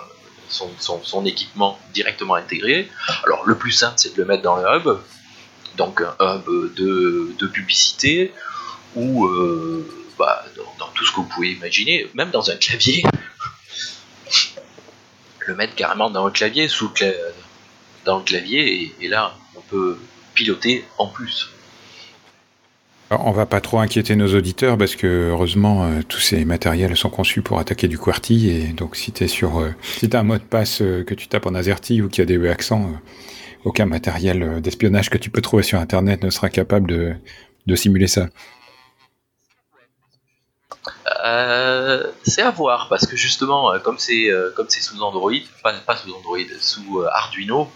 son, 0.49 1.25
équipement 1.25 1.79
directement 1.93 2.35
intégré. 2.35 2.89
Alors 3.25 3.45
le 3.45 3.55
plus 3.55 3.71
simple 3.71 3.95
c'est 3.97 4.15
de 4.15 4.21
le 4.21 4.27
mettre 4.27 4.43
dans 4.43 4.57
le 4.57 4.63
hub, 4.77 4.99
donc 5.77 6.01
un 6.19 6.37
hub 6.37 6.75
de, 6.75 7.47
publicité 7.47 8.31
ou 8.95 9.27
bah, 10.17 10.45
dans, 10.79 10.87
tout 10.93 11.05
ce 11.05 11.11
que 11.11 11.17
vous 11.17 11.23
pouvez 11.23 11.51
imaginer, 11.51 12.09
même 12.13 12.31
dans 12.31 12.49
un 12.49 12.55
clavier. 12.55 13.03
le 15.47 15.55
mettre 15.55 15.75
carrément 15.75 16.09
dans 16.09 16.25
un 16.25 16.31
clavier 16.31 16.67
sous, 16.67 16.91
dans 18.07 18.17
le 18.17 18.23
clavier 18.23 18.91
et, 18.99 19.07
là 19.07 19.35
on 19.55 19.61
peut 19.61 19.97
piloter 20.33 20.83
en 20.97 21.07
plus. 21.07 21.49
On 23.09 23.31
va 23.31 23.45
pas 23.45 23.61
trop 23.61 23.79
inquiéter 23.79 24.15
nos 24.15 24.33
auditeurs 24.35 24.77
parce 24.77 24.95
que 24.95 25.29
heureusement 25.31 25.85
euh, 25.85 26.01
tous 26.07 26.19
ces 26.19 26.43
matériels 26.43 26.97
sont 26.97 27.09
conçus 27.09 27.41
pour 27.41 27.59
attaquer 27.59 27.87
du 27.87 27.97
QWERTY 27.97 28.49
et 28.49 28.63
donc 28.73 28.95
si 28.95 29.11
tu 29.11 29.27
sur 29.27 29.59
euh, 29.59 29.69
si 29.81 30.09
as 30.11 30.19
un 30.19 30.23
mot 30.23 30.37
de 30.37 30.43
passe 30.43 30.81
euh, 30.81 31.03
que 31.03 31.13
tu 31.13 31.27
tapes 31.27 31.45
en 31.45 31.53
AZERTY 31.53 32.01
ou 32.01 32.09
qui 32.09 32.21
a 32.21 32.25
des 32.25 32.49
accents, 32.49 32.91
aucun 33.63 33.85
matériel 33.85 34.61
d'espionnage 34.61 35.09
que 35.09 35.17
tu 35.17 35.29
peux 35.29 35.41
trouver 35.41 35.63
sur 35.63 35.79
internet 35.79 36.23
ne 36.23 36.29
sera 36.29 36.49
capable 36.49 36.89
de, 36.89 37.13
de 37.65 37.75
simuler 37.75 38.07
ça. 38.07 38.27
Euh, 41.25 42.12
c'est 42.24 42.41
à 42.41 42.51
voir 42.51 42.88
parce 42.89 43.05
que 43.05 43.15
justement, 43.15 43.74
euh, 43.74 43.79
comme 43.79 43.97
c'est 43.97 44.29
euh, 44.29 44.51
comme 44.55 44.67
c'est 44.69 44.81
sous 44.81 45.01
Android, 45.01 45.31
pas, 45.63 45.95
sous 45.95 46.13
Android, 46.13 46.38
sous 46.59 47.03
Arduino, 47.12 47.71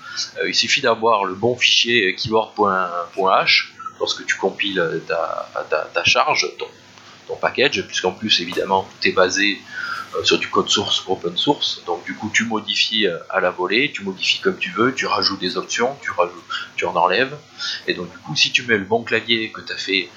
il 0.45 0.55
suffit 0.55 0.81
d'avoir 0.81 1.25
le 1.25 1.33
bon 1.33 1.55
fichier 1.55 2.15
keyboard.h 2.15 3.74
lorsque 4.00 4.25
tu 4.25 4.36
compiles 4.36 5.01
ta, 5.07 6.03
charge, 6.03 6.48
ton, 6.57 7.36
package, 7.36 7.88
puisqu'en 7.88 8.12
plus 8.12 8.41
évidemment 8.41 8.83
tout 8.83 9.07
est 9.07 9.13
basé 9.13 9.62
sur 10.24 10.38
du 10.38 10.50
code 10.50 10.67
source 10.67 11.03
open 11.07 11.38
source, 11.38 11.81
donc 11.86 12.03
du 12.03 12.13
coup 12.13 12.29
tu 12.33 12.43
modifies 12.43 13.07
à 13.29 13.39
la 13.39 13.51
volée, 13.51 13.91
tu 13.93 14.03
modifies 14.03 14.41
comme 14.41 14.57
tu 14.57 14.69
veux, 14.71 14.93
tu 14.93 15.05
rajoutes 15.05 15.39
des 15.39 15.55
options, 15.55 15.98
tu 16.01 16.12
rajoutes, 16.12 16.43
tu 16.75 16.86
en 16.86 16.95
enlèves, 16.95 17.38
et 17.88 17.93
donc 17.93 18.12
du 18.12 18.17
coup 18.17 18.36
si 18.36 18.51
tu 18.51 18.63
mets 18.63 18.77
le 18.77 18.83
bon 18.83 19.03
clavier 19.03 19.51
que 19.51 19.62
tu 19.62 19.71
as 19.71 19.77
fait 19.77 20.10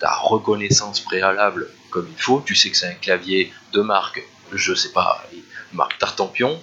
ta 0.00 0.12
reconnaissance 0.14 1.00
préalable 1.00 1.68
comme 1.90 2.08
il 2.10 2.20
faut, 2.20 2.42
tu 2.44 2.54
sais 2.54 2.70
que 2.70 2.76
c'est 2.76 2.88
un 2.88 2.94
clavier 2.94 3.52
de 3.72 3.80
marque, 3.80 4.22
je 4.52 4.74
sais 4.74 4.92
pas, 4.92 5.24
marque 5.72 5.98
Tartampion, 5.98 6.60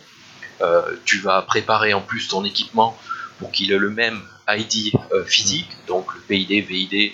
euh, 0.61 0.81
tu 1.05 1.19
vas 1.19 1.41
préparer 1.43 1.93
en 1.93 2.01
plus 2.01 2.27
ton 2.27 2.43
équipement 2.43 2.97
pour 3.39 3.51
qu'il 3.51 3.71
ait 3.71 3.77
le 3.77 3.91
même 3.91 4.21
ID 4.49 4.93
euh, 5.11 5.23
physique, 5.25 5.69
donc 5.87 6.13
le 6.15 6.21
PID, 6.21 6.65
VID 6.65 7.13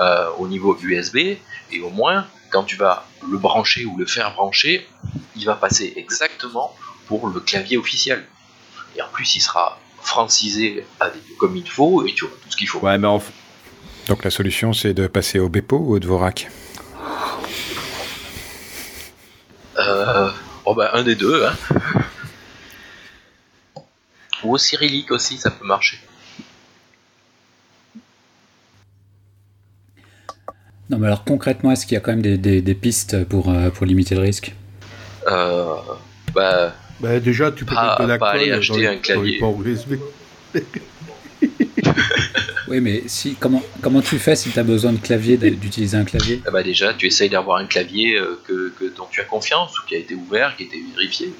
euh, 0.00 0.30
au 0.38 0.46
niveau 0.46 0.78
USB, 0.80 1.16
et 1.16 1.80
au 1.82 1.90
moins 1.90 2.26
quand 2.50 2.62
tu 2.62 2.76
vas 2.76 3.06
le 3.28 3.36
brancher 3.36 3.84
ou 3.84 3.96
le 3.96 4.06
faire 4.06 4.32
brancher, 4.32 4.86
il 5.34 5.44
va 5.44 5.56
passer 5.56 5.92
exactement 5.96 6.76
pour 7.06 7.26
le 7.28 7.40
clavier 7.40 7.76
officiel. 7.76 8.24
Et 8.96 9.02
en 9.02 9.08
plus, 9.08 9.34
il 9.34 9.40
sera 9.40 9.80
francisé 10.00 10.86
comme 11.38 11.56
il 11.56 11.68
faut 11.68 12.06
et 12.06 12.12
tu 12.14 12.24
auras 12.24 12.34
tout 12.34 12.50
ce 12.50 12.56
qu'il 12.56 12.68
faut. 12.68 12.78
Ouais, 12.78 12.96
mais 12.96 13.08
Donc 14.08 14.24
la 14.24 14.30
solution, 14.30 14.72
c'est 14.72 14.94
de 14.94 15.06
passer 15.06 15.38
au 15.38 15.48
Bepo 15.48 15.78
ou 15.78 15.94
au 15.94 15.98
Dvorak 15.98 16.48
euh, 19.76 20.30
oh 20.64 20.74
bah, 20.74 20.90
un 20.92 21.02
des 21.02 21.16
deux. 21.16 21.44
Hein. 21.44 21.52
Ou 24.44 24.54
au 24.54 24.58
cyrillique 24.58 25.10
aussi, 25.10 25.36
ça 25.36 25.50
peut 25.50 25.66
marcher. 25.66 25.98
Non, 30.90 30.98
mais 30.98 31.06
alors 31.06 31.24
concrètement, 31.24 31.72
est-ce 31.72 31.86
qu'il 31.86 31.94
y 31.94 31.96
a 31.96 32.00
quand 32.00 32.12
même 32.14 32.36
des, 32.36 32.74
pistes 32.74 33.24
pour, 33.24 33.50
euh, 33.50 33.70
pour 33.70 33.86
limiter 33.86 34.14
le 34.14 34.20
risque? 34.20 34.54
Euh, 35.26 35.74
bah, 36.34 36.74
bah, 37.00 37.18
déjà, 37.20 37.50
tu 37.50 37.64
peux 37.64 37.74
mettre 37.74 38.02
de 38.02 38.06
la 38.06 38.18
colle 38.18 38.52
acheter 38.52 38.86
un 38.86 38.96
clavier. 38.96 39.40
USB. 39.64 39.94
oui, 42.74 42.80
mais 42.80 43.02
si, 43.06 43.36
comment, 43.38 43.62
comment 43.82 44.00
tu 44.00 44.18
fais 44.18 44.34
si 44.34 44.50
tu 44.50 44.58
as 44.58 44.64
besoin 44.64 44.92
de 44.92 44.98
clavier, 44.98 45.36
d'utiliser 45.36 45.96
un 45.96 46.04
clavier 46.04 46.42
ah 46.46 46.50
bah 46.50 46.62
Déjà, 46.62 46.92
tu 46.92 47.06
essayes 47.06 47.30
d'avoir 47.30 47.58
un 47.58 47.66
clavier 47.66 48.16
euh, 48.16 48.40
que, 48.44 48.72
que, 48.78 48.84
dont 48.96 49.06
tu 49.10 49.20
as 49.20 49.24
confiance 49.24 49.78
ou 49.78 49.86
qui 49.86 49.94
a 49.94 49.98
été 49.98 50.14
ouvert, 50.14 50.56
qui 50.56 50.64
a 50.64 50.66
été 50.66 50.82
vérifié. 50.96 51.32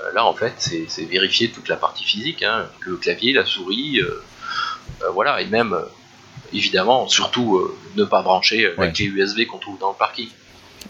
Euh, 0.00 0.12
là, 0.14 0.26
en 0.26 0.34
fait, 0.34 0.52
c'est 0.58 1.04
vérifier 1.04 1.50
toute 1.50 1.68
la 1.68 1.76
partie 1.76 2.04
physique, 2.04 2.42
hein, 2.42 2.66
le 2.80 2.96
clavier, 2.96 3.32
la 3.32 3.46
souris, 3.46 4.00
euh, 4.00 4.22
voilà, 5.14 5.40
et 5.40 5.46
même, 5.46 5.74
évidemment, 6.52 7.08
surtout, 7.08 7.70
ne 7.96 8.04
pas 8.04 8.22
brancher 8.22 8.72
la 8.76 8.88
clé 8.88 9.06
USB 9.06 9.46
qu'on 9.46 9.58
trouve 9.58 9.78
dans 9.78 9.90
le 9.90 9.98
parking. 9.98 10.28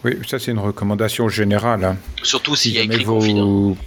Oui, 0.03 0.17
ça 0.27 0.39
c'est 0.39 0.51
une 0.51 0.59
recommandation 0.59 1.29
générale. 1.29 1.83
Hein. 1.83 1.97
Surtout 2.23 2.55
s'il 2.55 2.73
y 2.73 2.79
a 2.79 2.83
écrit 2.83 3.03
vous... 3.03 3.77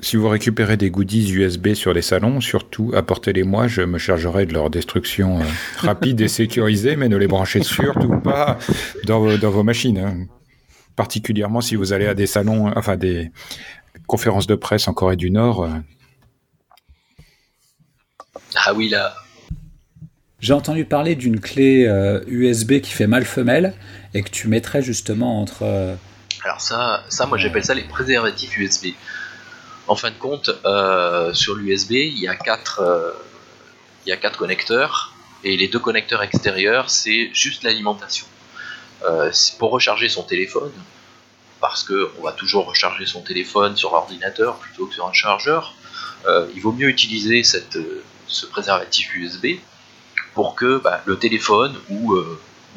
Si 0.00 0.16
vous 0.16 0.28
récupérez 0.28 0.76
des 0.76 0.90
goodies 0.90 1.32
USB 1.32 1.74
sur 1.74 1.92
les 1.92 2.02
salons, 2.02 2.40
surtout 2.40 2.92
apportez-les-moi, 2.94 3.66
je 3.66 3.82
me 3.82 3.98
chargerai 3.98 4.46
de 4.46 4.52
leur 4.52 4.70
destruction 4.70 5.40
rapide 5.78 6.20
et 6.20 6.28
sécurisée, 6.28 6.94
mais 6.96 7.08
ne 7.08 7.16
les 7.16 7.26
branchez 7.26 7.62
surtout 7.62 8.20
pas 8.20 8.58
dans, 9.06 9.20
vos 9.20 9.62
machines. 9.64 9.98
Hein. 9.98 10.26
Particulièrement 10.94 11.60
si 11.60 11.74
vous 11.74 11.92
allez 11.92 12.06
à 12.06 12.14
des 12.14 12.26
salons, 12.26 12.72
enfin 12.76 12.96
des, 12.96 13.32
conférence 14.08 14.46
de 14.46 14.56
presse 14.56 14.88
en 14.88 14.94
Corée 14.94 15.16
du 15.16 15.30
Nord. 15.30 15.64
Euh. 15.64 15.78
Ah 18.56 18.74
oui, 18.74 18.88
là. 18.88 19.14
J'ai 20.40 20.52
entendu 20.52 20.84
parler 20.84 21.14
d'une 21.16 21.40
clé 21.40 21.84
USB 22.26 22.72
euh, 22.72 22.80
qui 22.80 22.92
fait 22.92 23.06
mal 23.06 23.24
femelle 23.24 23.74
et 24.14 24.22
que 24.22 24.30
tu 24.30 24.48
mettrais 24.48 24.82
justement 24.82 25.40
entre. 25.40 25.62
Euh, 25.62 25.94
Alors 26.44 26.60
ça, 26.60 27.04
ça 27.08 27.26
moi 27.26 27.38
j'appelle 27.38 27.64
ça 27.64 27.74
les 27.74 27.82
préservatifs 27.82 28.56
USB. 28.56 28.94
En 29.88 29.96
fin 29.96 30.10
de 30.10 30.18
compte, 30.18 30.50
sur 31.32 31.54
l'USB, 31.54 31.92
il 31.92 32.18
y 32.18 32.28
a 32.28 32.36
quatre, 32.36 32.82
il 34.04 34.10
y 34.10 34.12
a 34.12 34.16
quatre 34.16 34.38
connecteurs 34.38 35.14
et 35.44 35.56
les 35.56 35.68
deux 35.68 35.78
connecteurs 35.78 36.22
extérieurs, 36.22 36.90
c'est 36.90 37.30
juste 37.32 37.62
l'alimentation. 37.62 38.26
pour 39.58 39.70
recharger 39.70 40.08
son 40.08 40.22
téléphone, 40.22 40.72
parce 41.60 41.84
qu'on 41.84 42.22
va 42.22 42.32
toujours 42.32 42.66
recharger 42.66 43.06
son 43.06 43.22
téléphone 43.22 43.76
sur 43.76 43.92
l'ordinateur 43.92 44.56
plutôt 44.58 44.86
que 44.86 44.94
sur 44.94 45.06
un 45.06 45.12
chargeur, 45.12 45.74
euh, 46.26 46.46
il 46.54 46.60
vaut 46.60 46.72
mieux 46.72 46.88
utiliser 46.88 47.42
euh, 47.76 48.02
ce 48.26 48.46
préservatif 48.46 49.14
USB 49.14 49.58
pour 50.34 50.54
que 50.54 50.78
bah, 50.78 51.02
le 51.06 51.18
téléphone 51.18 51.76
euh, 51.90 51.94
ou, 51.94 52.16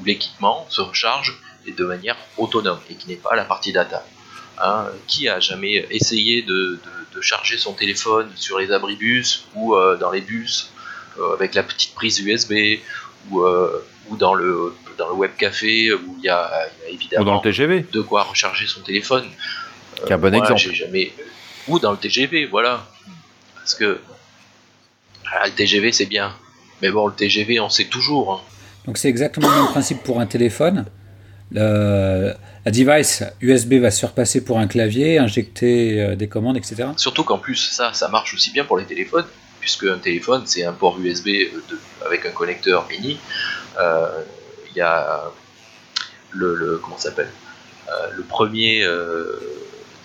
l'équipement 0.06 0.66
se 0.70 0.82
recharge 0.82 1.38
de 1.68 1.86
manière 1.86 2.18
autonome 2.38 2.80
et 2.90 2.96
qui 2.96 3.08
n'est 3.08 3.16
pas 3.16 3.36
la 3.36 3.46
partie 3.46 3.72
data. 3.72 4.04
Hein, 4.64 4.88
qui 5.08 5.28
a 5.28 5.40
jamais 5.40 5.88
essayé 5.90 6.44
de, 6.44 6.80
charger 7.20 7.58
son 7.58 7.74
téléphone 7.74 8.30
sur 8.36 8.60
les 8.60 8.72
abribus 8.72 9.46
ou 9.56 9.76
dans 10.00 10.12
les 10.12 10.22
bus 10.22 10.72
avec 11.34 11.56
la 11.56 11.64
petite 11.64 11.94
prise 11.94 12.20
USB 12.20 12.80
ou, 13.30 13.44
ou 14.10 14.16
dans 14.18 14.34
le 14.34 14.74
dans 14.98 15.10
le 15.10 15.16
web 15.16 15.32
café 15.38 15.94
où 15.94 16.16
il 16.20 16.26
y 16.26 16.30
a, 16.30 16.50
évidemment 16.90 17.24
ou 17.24 17.26
dans 17.26 17.36
le 17.36 17.42
TGV. 17.42 17.86
de 17.92 18.02
quoi 18.02 18.24
recharger 18.24 18.68
son 18.68 18.82
téléphone. 18.82 19.26
Qui 20.06 20.14
un 20.14 20.18
bon 20.18 20.34
exemple. 20.34 20.60
Jamais... 20.60 21.12
Ou 21.68 21.80
dans 21.80 21.92
le 21.92 21.98
TGV, 21.98 22.46
voilà. 22.46 22.88
Parce 23.56 23.76
que 23.76 24.00
ah, 25.32 25.46
le 25.46 25.52
TGV 25.52 25.92
c'est 25.92 26.06
bien, 26.06 26.34
mais 26.82 26.92
bon 26.92 27.08
le 27.08 27.14
TGV 27.14 27.60
on 27.60 27.70
sait 27.70 27.86
toujours. 27.86 28.34
Hein. 28.34 28.42
Donc 28.86 28.98
c'est 28.98 29.10
exactement 29.10 29.50
le 29.50 29.56
même 29.56 29.68
principe 29.68 30.04
pour 30.04 30.20
un 30.20 30.26
téléphone. 30.26 30.86
Le, 31.52 32.34
la 32.66 32.72
device 32.72 33.24
USB 33.42 33.74
va 33.76 33.90
se 33.90 34.06
repasser 34.06 34.44
pour 34.44 34.60
un 34.60 34.68
clavier, 34.68 35.18
injecter 35.18 36.02
euh, 36.02 36.16
des 36.16 36.28
commandes, 36.28 36.58
etc. 36.58 36.90
Surtout 36.98 37.24
qu'en 37.24 37.40
plus 37.40 37.56
ça, 37.56 37.94
ça 37.94 38.08
marche 38.08 38.34
aussi 38.34 38.52
bien 38.52 38.66
pour 38.66 38.78
les 38.78 38.86
téléphones, 38.86 39.26
puisque 39.60 39.86
un 39.86 39.98
téléphone 39.98 40.44
c'est 40.46 40.64
un 40.64 40.74
port 40.74 41.00
USB 41.00 41.28
euh, 41.28 41.62
avec 42.06 42.26
un 42.26 42.32
connecteur 42.32 42.88
mini. 42.90 43.18
Euh, 43.80 44.24
il 44.70 44.78
y 44.78 44.82
a 44.82 45.24
le, 46.32 46.80
comment 46.82 46.98
s'appelle 46.98 47.30
le 48.16 48.24
premier 48.24 48.88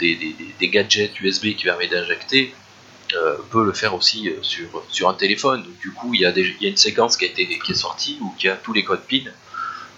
des, 0.00 0.68
gadgets 0.68 1.20
USB 1.20 1.54
qui 1.54 1.62
permet 1.62 1.86
d'injecter 1.86 2.52
peut 3.50 3.64
le 3.64 3.72
faire 3.72 3.94
aussi 3.94 4.28
sur, 4.42 5.08
un 5.08 5.14
téléphone. 5.14 5.64
du 5.80 5.92
coup, 5.92 6.14
il 6.14 6.22
y, 6.22 6.26
a 6.26 6.30
il 6.36 6.56
y 6.60 6.66
a 6.66 6.68
une 6.68 6.76
séquence 6.76 7.16
qui, 7.16 7.26
a 7.26 7.28
été, 7.28 7.46
qui 7.46 7.72
est 7.72 7.76
sortie 7.76 8.18
où 8.20 8.34
il 8.40 8.46
y 8.46 8.48
a 8.48 8.56
tous 8.56 8.72
les 8.72 8.82
codes 8.82 9.02
PIN 9.06 9.30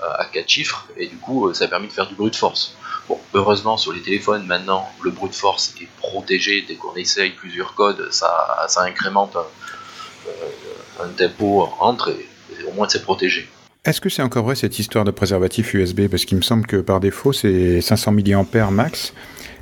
à 0.03 0.25
4 0.25 0.49
chiffres 0.49 0.89
et 0.97 1.07
du 1.07 1.17
coup, 1.17 1.53
ça 1.55 1.65
a 1.65 1.69
permis 1.69 1.89
de 1.89 1.93
faire 1.93 2.09
du 2.09 2.15
brute 2.15 2.37
force. 2.37 2.77
Bon, 3.09 3.19
heureusement, 3.35 3.77
sur 3.77 3.93
les 3.93 4.03
téléphones, 4.03 4.47
maintenant, 4.47 4.89
le 5.03 5.11
brute 5.11 5.35
force 5.35 5.75
est 5.81 5.89
protégé. 5.99 6.65
Dès 6.69 6.75
qu'on 6.75 6.95
essaye 6.95 7.31
plusieurs 7.31 7.75
codes, 7.75 8.09
ça, 8.11 8.67
ça 8.69 8.83
incrémente 8.83 9.37
un, 9.37 11.05
un 11.05 11.09
tempo 11.09 11.69
entre 11.81 12.11
et 12.11 12.65
au 12.65 12.73
moins 12.73 12.89
c'est 12.89 13.03
protégé. 13.03 13.49
Est-ce 13.85 14.01
que 14.01 14.09
c'est 14.09 14.23
encore 14.23 14.45
vrai 14.45 14.55
cette 14.55 14.79
histoire 14.79 15.05
de 15.05 15.11
préservatif 15.11 15.73
USB 15.75 16.09
Parce 16.09 16.25
qu'il 16.25 16.37
me 16.37 16.43
semble 16.43 16.67
que 16.67 16.77
par 16.77 17.01
défaut, 17.01 17.33
c'est 17.33 17.81
500 17.81 18.13
mAh 18.13 18.71
max. 18.71 19.15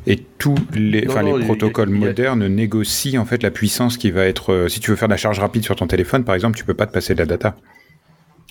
Et 0.08 0.22
tous 0.38 0.56
les, 0.72 1.02
les 1.02 1.44
protocoles 1.44 1.88
modernes 1.88 2.46
négocient 2.46 3.20
en 3.20 3.24
fait 3.24 3.42
la 3.42 3.50
puissance 3.50 3.96
qui 3.96 4.12
va 4.12 4.24
être. 4.24 4.52
Euh, 4.52 4.68
si 4.68 4.78
tu 4.78 4.90
veux 4.90 4.96
faire 4.96 5.08
de 5.08 5.12
la 5.12 5.16
charge 5.16 5.40
rapide 5.40 5.64
sur 5.64 5.74
ton 5.74 5.88
téléphone, 5.88 6.24
par 6.24 6.36
exemple, 6.36 6.56
tu 6.56 6.64
peux 6.64 6.74
pas 6.74 6.86
te 6.86 6.92
passer 6.92 7.14
de 7.14 7.18
la 7.18 7.26
data. 7.26 7.56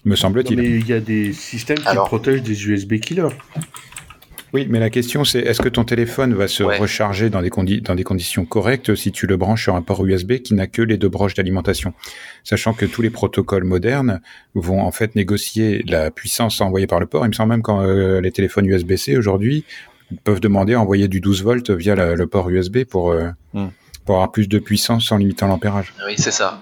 Me 0.05 0.15
semble-t-il. 0.15 0.57
Mais 0.57 0.69
il 0.69 0.87
y 0.87 0.93
a 0.93 0.99
des 0.99 1.33
systèmes 1.33 1.79
qui 1.79 1.95
protègent 1.95 2.43
des 2.43 2.67
USB 2.67 2.99
killers. 2.99 3.29
Oui, 4.53 4.67
mais 4.69 4.79
la 4.79 4.89
question 4.89 5.25
c'est 5.25 5.39
est-ce 5.39 5.61
que 5.61 5.67
ton 5.67 5.83
téléphone 5.83 6.33
va 6.33 6.47
se 6.47 6.63
recharger 6.63 7.29
dans 7.29 7.41
des, 7.41 7.49
dans 7.81 7.95
des 7.95 8.03
conditions 8.03 8.45
correctes 8.45 8.95
si 8.95 9.11
tu 9.11 9.27
le 9.27 9.35
branches 9.35 9.63
sur 9.63 9.75
un 9.75 9.81
port 9.81 10.05
USB 10.05 10.37
qui 10.37 10.53
n'a 10.53 10.67
que 10.67 10.81
les 10.81 10.97
deux 10.97 11.09
broches 11.09 11.33
d'alimentation? 11.33 11.93
Sachant 12.45 12.73
que 12.73 12.85
tous 12.85 13.01
les 13.01 13.09
protocoles 13.09 13.65
modernes 13.65 14.21
vont 14.53 14.79
en 14.79 14.91
fait 14.91 15.15
négocier 15.15 15.83
la 15.87 16.09
puissance 16.09 16.61
envoyée 16.61 16.87
par 16.87 17.01
le 17.01 17.05
port. 17.05 17.25
Il 17.25 17.29
me 17.29 17.33
semble 17.33 17.49
même 17.49 17.63
quand 17.63 17.81
euh, 17.81 18.21
les 18.21 18.31
téléphones 18.31 18.67
USB-C 18.67 19.17
aujourd'hui 19.17 19.65
peuvent 20.23 20.39
demander 20.39 20.75
à 20.75 20.79
envoyer 20.79 21.09
du 21.09 21.19
12 21.19 21.43
volts 21.43 21.71
via 21.71 21.95
le 21.95 22.27
port 22.27 22.49
USB 22.49 22.85
pour, 22.85 23.11
euh, 23.11 23.31
hmm. 23.53 23.67
pour 24.05 24.15
avoir 24.15 24.31
plus 24.31 24.47
de 24.47 24.59
puissance 24.59 25.11
en 25.11 25.17
limitant 25.17 25.47
l'ampérage. 25.47 25.93
Oui, 26.07 26.13
c'est 26.15 26.31
ça. 26.31 26.61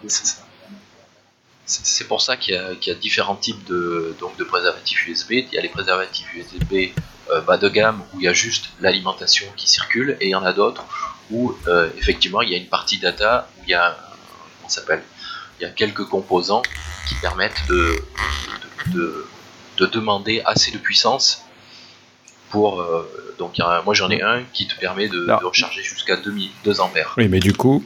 C'est 1.65 2.07
pour 2.07 2.21
ça 2.21 2.35
qu'il 2.35 2.55
y, 2.55 2.87
y, 2.87 2.91
a 2.91 2.95
différents 2.95 3.37
types 3.37 3.63
de, 3.65 4.15
donc 4.19 4.35
de 4.37 4.43
préservatifs 4.43 5.07
USB. 5.07 5.31
Il 5.31 5.53
y 5.53 5.57
a 5.57 5.61
les 5.61 5.69
préservatifs 5.69 6.27
USB 6.33 6.91
euh, 7.31 7.39
bas 7.39 7.57
de 7.57 7.69
gamme 7.69 8.03
où 8.13 8.19
il 8.19 8.25
y 8.25 8.27
a 8.27 8.33
juste 8.33 8.65
l'alimentation 8.81 9.47
qui 9.55 9.69
circule 9.69 10.17
et 10.19 10.27
il 10.27 10.31
y 10.31 10.35
en 10.35 10.43
a 10.43 10.51
d'autres 10.51 10.83
où 11.31 11.55
euh, 11.67 11.89
effectivement 11.97 12.41
il 12.41 12.49
y 12.49 12.53
a 12.53 12.57
une 12.57 12.67
partie 12.67 12.97
data 12.97 13.47
où 13.57 13.63
il 13.65 13.69
y 13.69 13.73
a 13.73 13.97
s'appelle 14.67 15.01
il 15.57 15.63
y 15.63 15.65
a 15.65 15.69
quelques 15.69 16.03
composants 16.03 16.63
qui 17.07 17.15
permettent 17.15 17.65
de, 17.69 17.95
de, 18.87 19.85
demander 19.85 20.41
assez 20.45 20.71
de 20.71 20.77
puissance 20.77 21.43
pour 22.49 22.81
euh, 22.81 23.09
donc 23.39 23.57
moi 23.85 23.93
j'en 23.93 24.09
ai 24.09 24.21
un 24.21 24.43
qui 24.51 24.67
te 24.67 24.77
permet 24.77 25.07
de, 25.07 25.31
recharger 25.45 25.81
jusqu'à 25.81 26.17
2, 26.17 26.35
2 26.65 26.81
ampères. 26.81 27.13
Oui 27.15 27.29
mais 27.29 27.39
du 27.39 27.53
coup 27.53 27.85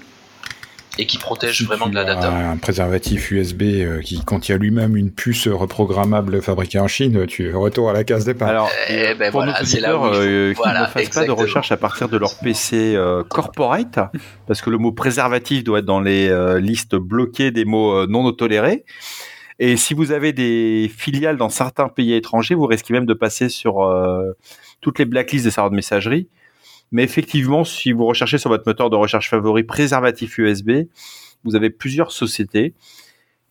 et 0.97 1.05
qui 1.05 1.17
protège 1.17 1.63
vraiment 1.63 1.87
de 1.87 1.95
la 1.95 2.03
data. 2.03 2.31
Un 2.31 2.57
préservatif 2.57 3.31
USB 3.31 3.61
euh, 3.63 4.01
qui 4.01 4.23
contient 4.23 4.57
lui-même 4.57 4.95
une 4.95 5.11
puce 5.11 5.47
reprogrammable 5.47 6.41
fabriquée 6.41 6.79
en 6.79 6.87
Chine, 6.87 7.25
tu 7.27 7.53
retour 7.53 7.89
à 7.89 7.93
la 7.93 8.03
case 8.03 8.25
départ. 8.25 8.49
Alors, 8.49 8.69
eh 8.89 9.13
ben 9.15 9.31
pour 9.31 9.45
nos 9.45 9.53
auditeurs 9.53 10.05
euh, 10.05 10.53
qui 10.53 10.69
ne 10.69 10.85
fassent 10.85 11.09
pas 11.09 11.25
de 11.25 11.31
recherche 11.31 11.71
à 11.71 11.77
partir 11.77 12.09
de 12.09 12.17
leur 12.17 12.37
PC 12.39 12.95
euh, 12.95 13.23
corporate, 13.23 13.99
parce 14.47 14.61
que 14.61 14.69
le 14.69 14.77
mot 14.77 14.91
préservatif 14.91 15.63
doit 15.63 15.79
être 15.79 15.85
dans 15.85 16.01
les 16.01 16.27
listes 16.59 16.95
bloquées 16.95 17.51
des 17.51 17.65
mots 17.65 18.05
non 18.07 18.25
autolérés. 18.25 18.83
Et 19.59 19.75
si 19.75 19.93
vous 19.93 20.11
avez 20.11 20.33
des 20.33 20.91
filiales 20.95 21.37
dans 21.37 21.49
certains 21.49 21.89
pays 21.89 22.13
étrangers, 22.13 22.53
vous 22.53 22.67
risquez 22.67 22.93
même 22.93 23.05
de 23.05 23.13
passer 23.13 23.49
sur 23.49 23.81
euh, 23.81 24.33
toutes 24.81 24.99
les 24.99 25.05
blacklists 25.05 25.45
des 25.45 25.51
serveurs 25.51 25.71
de 25.71 25.75
messagerie. 25.75 26.29
Mais 26.91 27.03
effectivement, 27.03 27.63
si 27.63 27.91
vous 27.91 28.05
recherchez 28.05 28.37
sur 28.37 28.49
votre 28.49 28.63
moteur 28.65 28.89
de 28.89 28.95
recherche 28.95 29.29
favori 29.29 29.63
préservatif 29.63 30.37
USB, 30.37 30.71
vous 31.43 31.55
avez 31.55 31.69
plusieurs 31.69 32.11
sociétés 32.11 32.73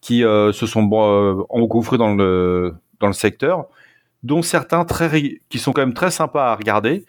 qui 0.00 0.24
euh, 0.24 0.52
se 0.52 0.66
sont 0.66 0.88
euh, 0.92 1.42
engouffrées 1.48 1.98
dans 1.98 2.14
le, 2.14 2.74
dans 3.00 3.08
le 3.08 3.12
secteur, 3.12 3.66
dont 4.22 4.42
certains 4.42 4.84
très, 4.84 5.40
qui 5.48 5.58
sont 5.58 5.72
quand 5.72 5.82
même 5.82 5.94
très 5.94 6.10
sympas 6.10 6.52
à 6.52 6.54
regarder. 6.54 7.04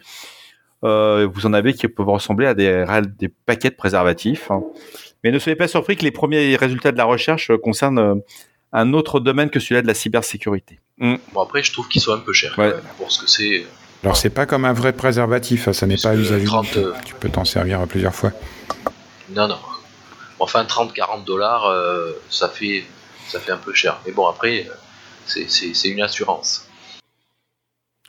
Euh, 0.84 1.28
vous 1.32 1.46
en 1.46 1.52
avez 1.52 1.74
qui 1.74 1.88
peuvent 1.88 2.08
ressembler 2.08 2.46
à 2.46 2.54
des, 2.54 2.84
des 3.18 3.28
paquets 3.28 3.70
de 3.70 3.74
préservatifs. 3.74 4.50
Hein. 4.50 4.62
Mais 5.24 5.30
ne 5.30 5.38
soyez 5.38 5.56
pas 5.56 5.68
surpris 5.68 5.96
que 5.96 6.04
les 6.04 6.10
premiers 6.10 6.56
résultats 6.56 6.92
de 6.92 6.96
la 6.96 7.04
recherche 7.04 7.50
concernent 7.62 8.22
un 8.72 8.92
autre 8.92 9.20
domaine 9.20 9.50
que 9.50 9.60
celui-là 9.60 9.82
de 9.82 9.86
la 9.86 9.94
cybersécurité. 9.94 10.78
Mm. 10.98 11.16
Bon 11.32 11.42
après, 11.42 11.62
je 11.62 11.72
trouve 11.72 11.88
qu'ils 11.88 12.02
sont 12.02 12.12
un 12.12 12.18
peu 12.18 12.32
chers 12.32 12.54
pour 12.96 13.10
ce 13.10 13.20
que 13.20 13.28
c'est. 13.28 13.64
Alors 14.04 14.16
c'est 14.16 14.30
pas 14.30 14.46
comme 14.46 14.64
un 14.64 14.72
vrai 14.72 14.92
préservatif, 14.92 15.68
hein, 15.68 15.72
ça 15.72 15.86
n'est 15.86 15.96
pas 15.96 16.14
usage 16.14 16.44
Tu 17.04 17.14
peux 17.14 17.28
t'en 17.28 17.44
servir 17.44 17.84
plusieurs 17.88 18.14
fois. 18.14 18.32
Non 19.30 19.48
non. 19.48 19.58
Enfin 20.38 20.64
30-40 20.64 21.24
dollars, 21.24 21.66
euh, 21.66 22.12
ça 22.30 22.48
fait 22.48 22.84
ça 23.28 23.40
fait 23.40 23.50
un 23.50 23.56
peu 23.56 23.74
cher. 23.74 24.00
Mais 24.06 24.12
bon 24.12 24.26
après, 24.28 24.68
euh, 24.68 25.42
c'est 25.46 25.88
une 25.88 26.00
assurance. 26.00 26.68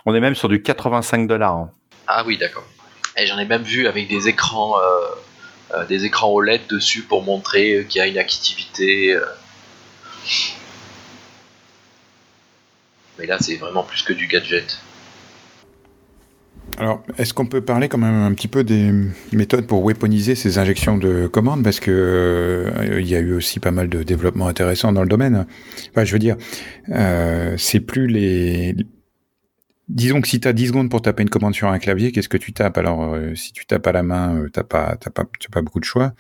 On 0.06 0.14
est 0.14 0.20
même 0.20 0.36
sur 0.36 0.48
du 0.48 0.62
85 0.62 1.28
dollars. 1.28 1.54
Hein. 1.54 1.72
Ah 2.08 2.24
oui 2.26 2.38
d'accord. 2.38 2.66
Et 3.18 3.26
j'en 3.26 3.40
ai 3.40 3.46
même 3.46 3.64
vu 3.64 3.88
avec 3.88 4.08
des 4.08 4.28
écrans 4.28 4.76
euh, 4.80 5.86
des 5.86 6.06
écrans 6.06 6.32
OLED 6.32 6.68
dessus 6.68 7.02
pour 7.02 7.24
montrer 7.24 7.86
qu'il 7.90 8.00
y 8.00 8.02
a 8.02 8.08
une 8.08 8.18
activité. 8.18 9.20
Mais 13.18 13.26
là, 13.26 13.38
c'est 13.40 13.58
vraiment 13.58 13.84
plus 13.84 14.02
que 14.02 14.14
du 14.14 14.28
gadget. 14.28 14.80
Alors, 16.80 17.04
est-ce 17.18 17.34
qu'on 17.34 17.46
peut 17.46 17.60
parler 17.60 17.90
quand 17.90 17.98
même 17.98 18.14
un 18.14 18.34
petit 18.34 18.48
peu 18.48 18.64
des 18.64 18.94
méthodes 19.34 19.68
pour 19.68 19.84
weaponiser 19.84 20.36
ces 20.36 20.60
injections 20.60 20.98
de 20.98 21.28
commandes? 21.28 21.62
Parce 21.62 21.82
que 21.82 21.92
euh, 21.92 23.02
il 23.02 23.08
y 23.08 23.16
a 23.16 23.20
eu 23.20 23.34
aussi 23.34 23.60
pas 23.60 23.72
mal 23.72 23.90
de 23.90 24.02
développements 24.02 24.48
intéressants 24.48 24.94
dans 24.94 25.02
le 25.04 25.10
domaine. 25.10 25.46
Enfin, 25.92 26.06
je 26.06 26.14
veux 26.14 26.20
dire, 26.20 26.38
euh, 26.90 27.56
c'est 27.58 27.82
plus 27.82 28.08
les. 28.08 28.76
Disons 29.90 30.22
que 30.22 30.28
si 30.28 30.40
tu 30.40 30.48
as 30.48 30.54
10 30.54 30.68
secondes 30.68 30.90
pour 30.90 31.02
taper 31.02 31.24
une 31.24 31.30
commande 31.30 31.54
sur 31.54 31.68
un 31.68 31.80
clavier, 31.80 32.14
qu'est-ce 32.14 32.30
que 32.30 32.38
tu 32.38 32.54
tapes? 32.54 32.78
Alors, 32.78 33.14
euh, 33.14 33.36
si 33.36 33.52
tu 33.52 33.66
tapes 33.66 33.88
à 33.88 33.92
la 33.92 34.04
main, 34.04 34.46
t'as 34.54 34.64
pas, 34.64 34.96
t'as 34.98 35.10
pas, 35.10 35.26
pas 35.52 35.62
beaucoup 35.62 35.80
de 35.82 35.86
choix. 35.86 36.14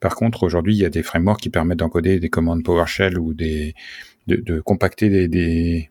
Par 0.00 0.14
contre, 0.14 0.44
aujourd'hui, 0.44 0.74
il 0.74 0.78
y 0.78 0.84
a 0.86 0.90
des 0.90 1.02
frameworks 1.02 1.40
qui 1.40 1.50
permettent 1.50 1.80
d'encoder 1.80 2.20
des 2.20 2.30
commandes 2.30 2.62
PowerShell 2.62 3.18
ou 3.18 3.34
des, 3.34 3.74
de, 4.26 4.60
compacter 4.60 5.28
des, 5.28 5.90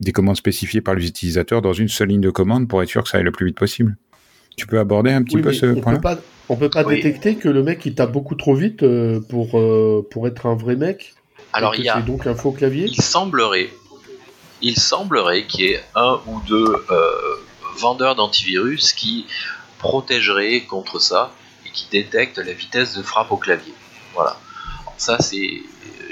des 0.00 0.12
commandes 0.12 0.36
spécifiées 0.36 0.80
par 0.80 0.94
les 0.94 1.06
utilisateurs 1.06 1.62
dans 1.62 1.72
une 1.72 1.88
seule 1.88 2.08
ligne 2.08 2.20
de 2.20 2.30
commande 2.30 2.68
pour 2.68 2.82
être 2.82 2.88
sûr 2.88 3.02
que 3.02 3.08
ça 3.08 3.18
aille 3.18 3.24
le 3.24 3.32
plus 3.32 3.46
vite 3.46 3.56
possible. 3.56 3.96
Tu 4.56 4.66
peux 4.66 4.78
aborder 4.78 5.10
un 5.10 5.22
petit 5.22 5.38
peu 5.38 5.52
ce 5.52 5.66
point-là? 5.66 6.18
On 6.48 6.56
peut 6.56 6.70
pas 6.70 6.84
détecter 6.84 7.36
que 7.36 7.48
le 7.48 7.62
mec 7.62 7.84
il 7.86 7.94
tape 7.94 8.12
beaucoup 8.12 8.36
trop 8.36 8.54
vite 8.54 8.82
euh, 8.82 9.20
pour, 9.20 9.58
euh, 9.58 10.06
pour 10.10 10.28
être 10.28 10.46
un 10.46 10.54
vrai 10.54 10.76
mec. 10.76 11.14
Alors 11.52 11.74
il 11.74 11.84
y 11.84 11.88
a 11.88 12.00
donc 12.00 12.26
un 12.26 12.34
faux 12.34 12.52
clavier? 12.52 12.86
Il 12.86 13.02
semblerait, 13.02 13.70
il 14.62 14.78
semblerait 14.78 15.46
qu'il 15.46 15.64
y 15.64 15.68
ait 15.72 15.82
un 15.94 16.20
ou 16.26 16.40
deux 16.46 16.76
euh, 16.90 17.10
vendeurs 17.78 18.14
d'antivirus 18.14 18.92
qui 18.92 19.26
protégeraient 19.78 20.60
contre 20.60 21.00
ça 21.00 21.32
et 21.66 21.70
qui 21.70 21.88
détectent 21.90 22.38
la 22.38 22.52
vitesse 22.52 22.96
de 22.96 23.02
frappe 23.02 23.32
au 23.32 23.36
clavier. 23.36 23.74
Voilà. 24.14 24.38
ça 24.96 25.18
c'est 25.20 25.62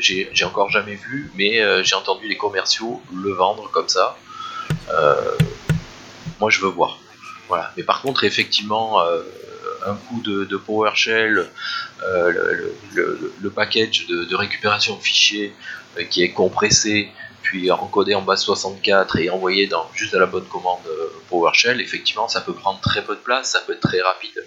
j'ai 0.04 0.44
encore 0.44 0.70
jamais 0.70 0.94
vu, 0.94 1.30
mais 1.34 1.60
euh, 1.60 1.82
j'ai 1.82 1.94
entendu 1.94 2.28
les 2.28 2.36
commerciaux 2.36 3.02
le 3.14 3.32
vendre 3.32 3.70
comme 3.70 3.88
ça. 3.88 4.16
Euh, 4.90 5.32
moi, 6.40 6.50
je 6.50 6.60
veux 6.60 6.68
voir. 6.68 6.98
Voilà. 7.48 7.72
Mais 7.76 7.82
par 7.82 8.02
contre, 8.02 8.24
effectivement, 8.24 9.00
euh, 9.00 9.22
un 9.86 9.94
coup 9.94 10.20
de, 10.22 10.56
PowerShell, 10.56 11.48
le, 12.94 13.50
package 13.54 14.06
de, 14.06 14.34
récupération 14.34 14.96
de 14.96 15.02
fichiers 15.02 15.54
qui 16.10 16.22
est 16.22 16.32
compressé, 16.32 17.10
puis 17.42 17.70
encodé 17.70 18.14
en 18.14 18.22
base 18.22 18.42
64 18.42 19.18
et 19.18 19.30
envoyé 19.30 19.66
dans 19.66 19.88
juste 19.94 20.14
à 20.14 20.18
la 20.18 20.26
bonne 20.26 20.46
commande 20.46 20.80
PowerShell, 21.28 21.80
effectivement, 21.80 22.28
ça 22.28 22.40
peut 22.40 22.54
prendre 22.54 22.80
très 22.80 23.02
peu 23.02 23.14
de 23.14 23.20
place, 23.20 23.50
ça 23.50 23.60
peut 23.60 23.74
être 23.74 23.80
très 23.80 24.00
rapide. 24.00 24.44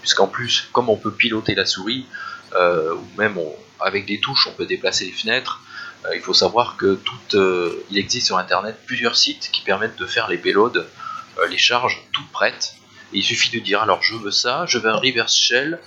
Puisqu'en 0.00 0.26
plus, 0.26 0.68
comme 0.72 0.88
on 0.88 0.96
peut 0.96 1.12
piloter 1.12 1.54
la 1.54 1.66
souris, 1.66 2.06
ou 2.54 3.18
même 3.18 3.36
on, 3.36 3.52
avec 3.80 4.06
des 4.06 4.20
touches, 4.20 4.46
on 4.46 4.52
peut 4.52 4.66
déplacer 4.66 5.04
les 5.04 5.12
fenêtres. 5.12 5.60
Euh, 6.04 6.14
il 6.14 6.20
faut 6.20 6.34
savoir 6.34 6.76
que 6.76 6.94
tout, 6.94 7.36
euh, 7.36 7.84
il 7.90 7.98
existe 7.98 8.26
sur 8.26 8.38
Internet 8.38 8.78
plusieurs 8.86 9.16
sites 9.16 9.50
qui 9.52 9.62
permettent 9.62 9.96
de 9.96 10.06
faire 10.06 10.28
les 10.28 10.38
payloads, 10.38 10.78
euh, 10.78 11.46
les 11.48 11.58
charges 11.58 12.02
toutes 12.12 12.30
prêtes. 12.30 12.74
Et 13.12 13.18
il 13.18 13.22
suffit 13.22 13.50
de 13.50 13.62
dire 13.62 13.82
alors 13.82 14.02
je 14.02 14.14
veux 14.14 14.30
ça, 14.30 14.64
je 14.66 14.78
veux 14.78 14.90
un 14.90 14.96
reverse 14.96 15.34
shell, 15.34 15.78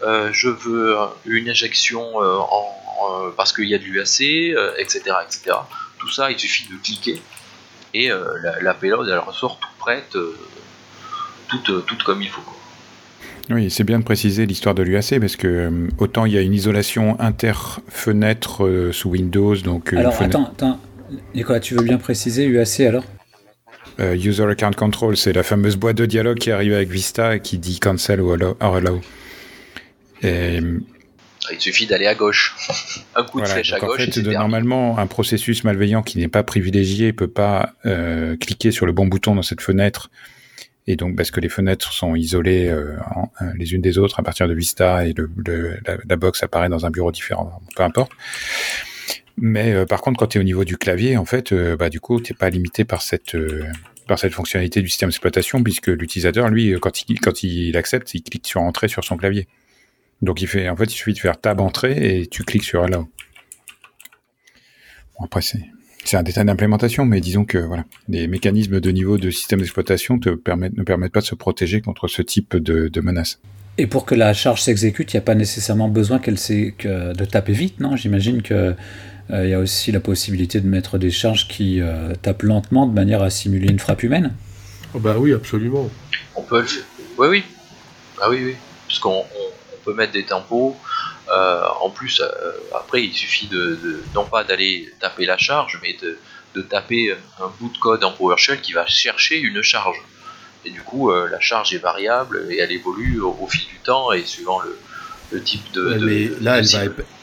je 0.00 0.48
veux 0.48 0.96
une 1.26 1.50
injection 1.50 2.18
en, 2.18 3.32
parce 3.36 3.52
qu'il 3.52 3.64
y 3.64 3.74
a 3.74 3.78
de 3.78 3.82
l'UAC, 3.82 4.20
etc., 4.78 5.00
etc. 5.26 5.56
Tout 5.98 6.08
ça, 6.08 6.30
il 6.30 6.38
suffit 6.38 6.68
de 6.68 6.76
cliquer 6.76 7.20
et 7.94 8.10
la, 8.60 8.74
payload 8.74 9.08
elle 9.08 9.18
ressort 9.18 9.58
toute 9.58 9.76
prête, 9.80 10.16
toute, 11.48 11.84
toute 11.84 12.04
comme 12.04 12.22
il 12.22 12.30
faut. 12.30 12.42
Oui, 13.50 13.70
c'est 13.70 13.84
bien 13.84 13.98
de 13.98 14.04
préciser 14.04 14.44
l'histoire 14.44 14.74
de 14.74 14.82
l'UAC 14.82 15.18
parce 15.20 15.36
que 15.36 15.46
euh, 15.46 15.88
autant 15.98 16.26
il 16.26 16.34
y 16.34 16.38
a 16.38 16.42
une 16.42 16.52
isolation 16.52 17.18
inter-fenêtre 17.18 18.66
euh, 18.66 18.92
sous 18.92 19.10
Windows. 19.10 19.56
Donc, 19.56 19.94
euh, 19.94 19.98
alors 19.98 20.20
attends, 20.20 20.46
attends, 20.46 20.80
Nicolas, 21.34 21.60
tu 21.60 21.74
veux 21.74 21.82
bien 21.82 21.96
préciser 21.98 22.44
UAC 22.44 22.80
alors? 22.80 23.04
User 24.00 24.44
Account 24.44 24.70
Control, 24.76 25.16
c'est 25.16 25.32
la 25.32 25.42
fameuse 25.42 25.74
boîte 25.74 25.96
de 25.96 26.06
dialogue 26.06 26.38
qui 26.38 26.52
arrive 26.52 26.72
avec 26.72 26.88
Vista 26.88 27.34
et 27.34 27.40
qui 27.40 27.58
dit 27.58 27.80
cancel 27.80 28.20
ou 28.20 28.30
allow. 28.30 29.00
Et, 30.22 30.60
il 31.50 31.60
suffit 31.60 31.86
d'aller 31.86 32.06
à 32.06 32.14
gauche. 32.14 32.54
Un 33.16 33.24
coup 33.24 33.40
de 33.40 33.46
flèche 33.46 33.72
à 33.72 33.80
gauche. 33.80 34.08
En 34.08 34.12
fait, 34.12 34.22
normalement, 34.22 34.98
un 34.98 35.08
processus 35.08 35.64
malveillant 35.64 36.04
qui 36.04 36.18
n'est 36.18 36.28
pas 36.28 36.44
privilégié 36.44 37.12
peut 37.12 37.26
pas 37.26 37.72
cliquer 38.38 38.70
sur 38.70 38.86
le 38.86 38.92
bon 38.92 39.08
bouton 39.08 39.34
dans 39.34 39.42
cette 39.42 39.62
fenêtre 39.62 40.10
et 40.88 40.96
donc 40.96 41.16
parce 41.16 41.30
que 41.30 41.38
les 41.38 41.50
fenêtres 41.50 41.92
sont 41.92 42.16
isolées 42.16 42.66
euh, 42.66 42.96
euh, 43.42 43.52
les 43.58 43.74
unes 43.74 43.82
des 43.82 43.98
autres 43.98 44.18
à 44.18 44.22
partir 44.22 44.48
de 44.48 44.54
Vista 44.54 45.06
et 45.06 45.14
la, 46.08 46.16
box 46.16 46.42
apparaît 46.42 46.70
dans 46.70 46.86
un 46.86 46.90
bureau 46.90 47.12
différent, 47.12 47.60
peu 47.76 47.82
importe. 47.82 48.10
Mais 49.36 49.74
euh, 49.74 49.84
par 49.84 50.00
contre, 50.00 50.18
quand 50.18 50.28
tu 50.28 50.38
es 50.38 50.40
au 50.40 50.44
niveau 50.44 50.64
du 50.64 50.78
clavier, 50.78 51.18
en 51.18 51.26
fait, 51.26 51.52
bah, 51.54 51.90
du 51.90 52.00
coup, 52.00 52.22
tu 52.22 52.32
pas 52.32 52.48
limité 52.48 52.84
par 52.86 53.02
cette 53.02 53.36
par 54.06 54.18
cette 54.18 54.32
fonctionnalité 54.32 54.80
du 54.80 54.88
système 54.88 55.10
d'exploitation, 55.10 55.62
puisque 55.62 55.88
l'utilisateur, 55.88 56.48
lui, 56.48 56.74
quand 56.80 57.02
il, 57.02 57.20
quand 57.20 57.42
il 57.42 57.76
accepte, 57.76 58.14
il 58.14 58.22
clique 58.22 58.46
sur 58.46 58.62
Entrée 58.62 58.88
sur 58.88 59.04
son 59.04 59.18
clavier. 59.18 59.46
Donc, 60.22 60.40
il 60.40 60.48
fait, 60.48 60.70
en 60.70 60.76
fait, 60.76 60.84
il 60.84 60.96
suffit 60.96 61.12
de 61.12 61.18
faire 61.18 61.38
Tab 61.38 61.60
Entrée 61.60 62.20
et 62.20 62.26
tu 62.26 62.42
cliques 62.44 62.64
sur 62.64 62.82
Allow. 62.82 63.10
Bon, 65.18 65.26
après, 65.26 65.42
c'est 65.42 65.60
c'est 66.08 66.16
un 66.16 66.22
détail 66.22 66.46
d'implémentation, 66.46 67.04
mais 67.04 67.20
disons 67.20 67.44
que 67.44 67.58
voilà, 67.58 67.84
les 68.08 68.26
mécanismes 68.28 68.80
de 68.80 68.90
niveau 68.90 69.18
de 69.18 69.30
système 69.30 69.60
d'exploitation 69.60 70.18
te 70.18 70.30
permettent, 70.30 70.76
ne 70.76 70.82
permettent 70.82 71.12
pas 71.12 71.20
de 71.20 71.26
se 71.26 71.34
protéger 71.34 71.82
contre 71.82 72.08
ce 72.08 72.22
type 72.22 72.56
de, 72.56 72.88
de 72.88 73.00
menaces. 73.02 73.40
Et 73.76 73.86
pour 73.86 74.06
que 74.06 74.14
la 74.14 74.32
charge 74.32 74.62
s'exécute, 74.62 75.12
il 75.12 75.16
n'y 75.16 75.18
a 75.18 75.22
pas 75.22 75.34
nécessairement 75.34 75.88
besoin 75.88 76.18
qu'elle 76.18 76.38
que 76.38 77.12
de 77.12 77.24
taper 77.26 77.52
vite, 77.52 77.78
non? 77.78 77.94
J'imagine 77.94 78.40
qu'il 78.40 78.74
euh, 79.30 79.46
y 79.46 79.52
a 79.52 79.58
aussi 79.58 79.92
la 79.92 80.00
possibilité 80.00 80.60
de 80.60 80.66
mettre 80.66 80.96
des 80.96 81.10
charges 81.10 81.46
qui 81.46 81.80
euh, 81.80 82.14
tapent 82.22 82.42
lentement 82.42 82.86
de 82.86 82.94
manière 82.94 83.22
à 83.22 83.28
simuler 83.28 83.68
une 83.68 83.78
frappe 83.78 84.02
humaine. 84.02 84.32
Oh 84.94 84.98
bah 84.98 85.16
oui, 85.18 85.34
absolument. 85.34 85.90
On 86.34 86.42
peut. 86.42 86.64
Oui, 87.18 87.28
oui. 87.28 87.44
Ah 88.20 88.30
oui, 88.30 88.38
oui. 88.46 88.56
Parce 88.88 88.98
qu'on 88.98 89.24
peut 89.84 89.94
mettre 89.94 90.12
des 90.12 90.24
tempos, 90.24 90.74
en 91.80 91.90
plus, 91.90 92.20
euh, 92.20 92.52
après, 92.74 93.04
il 93.04 93.12
suffit 93.12 93.46
de, 93.46 93.78
non 94.14 94.24
pas 94.24 94.44
d'aller 94.44 94.88
taper 95.00 95.26
la 95.26 95.38
charge, 95.38 95.78
mais 95.82 95.96
de, 96.02 96.16
taper 96.62 97.14
un 97.40 97.52
bout 97.60 97.68
de 97.72 97.78
code 97.78 98.02
en 98.02 98.10
PowerShell 98.10 98.60
qui 98.60 98.72
va 98.72 98.84
chercher 98.84 99.38
une 99.38 99.62
charge. 99.62 100.02
Et 100.64 100.70
du 100.70 100.80
coup, 100.80 101.12
euh, 101.12 101.28
la 101.30 101.38
charge 101.38 101.72
est 101.72 101.78
variable 101.78 102.48
et 102.50 102.58
elle 102.58 102.72
évolue 102.72 103.20
au, 103.20 103.46
fil 103.46 103.64
du 103.68 103.78
temps 103.78 104.10
et 104.10 104.24
suivant 104.24 104.60
le, 105.30 105.40
type 105.44 105.70
de. 105.72 105.98
mais 106.00 106.30
là, 106.40 106.60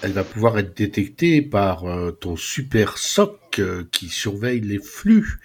elle 0.04 0.12
va, 0.14 0.24
pouvoir 0.24 0.58
être 0.58 0.78
détectée 0.78 1.42
par 1.42 1.84
ton 2.22 2.38
super 2.38 2.98
SOC 2.98 3.62
qui 3.92 4.08
surveille 4.08 4.62
les 4.62 4.80
flux 4.80 5.42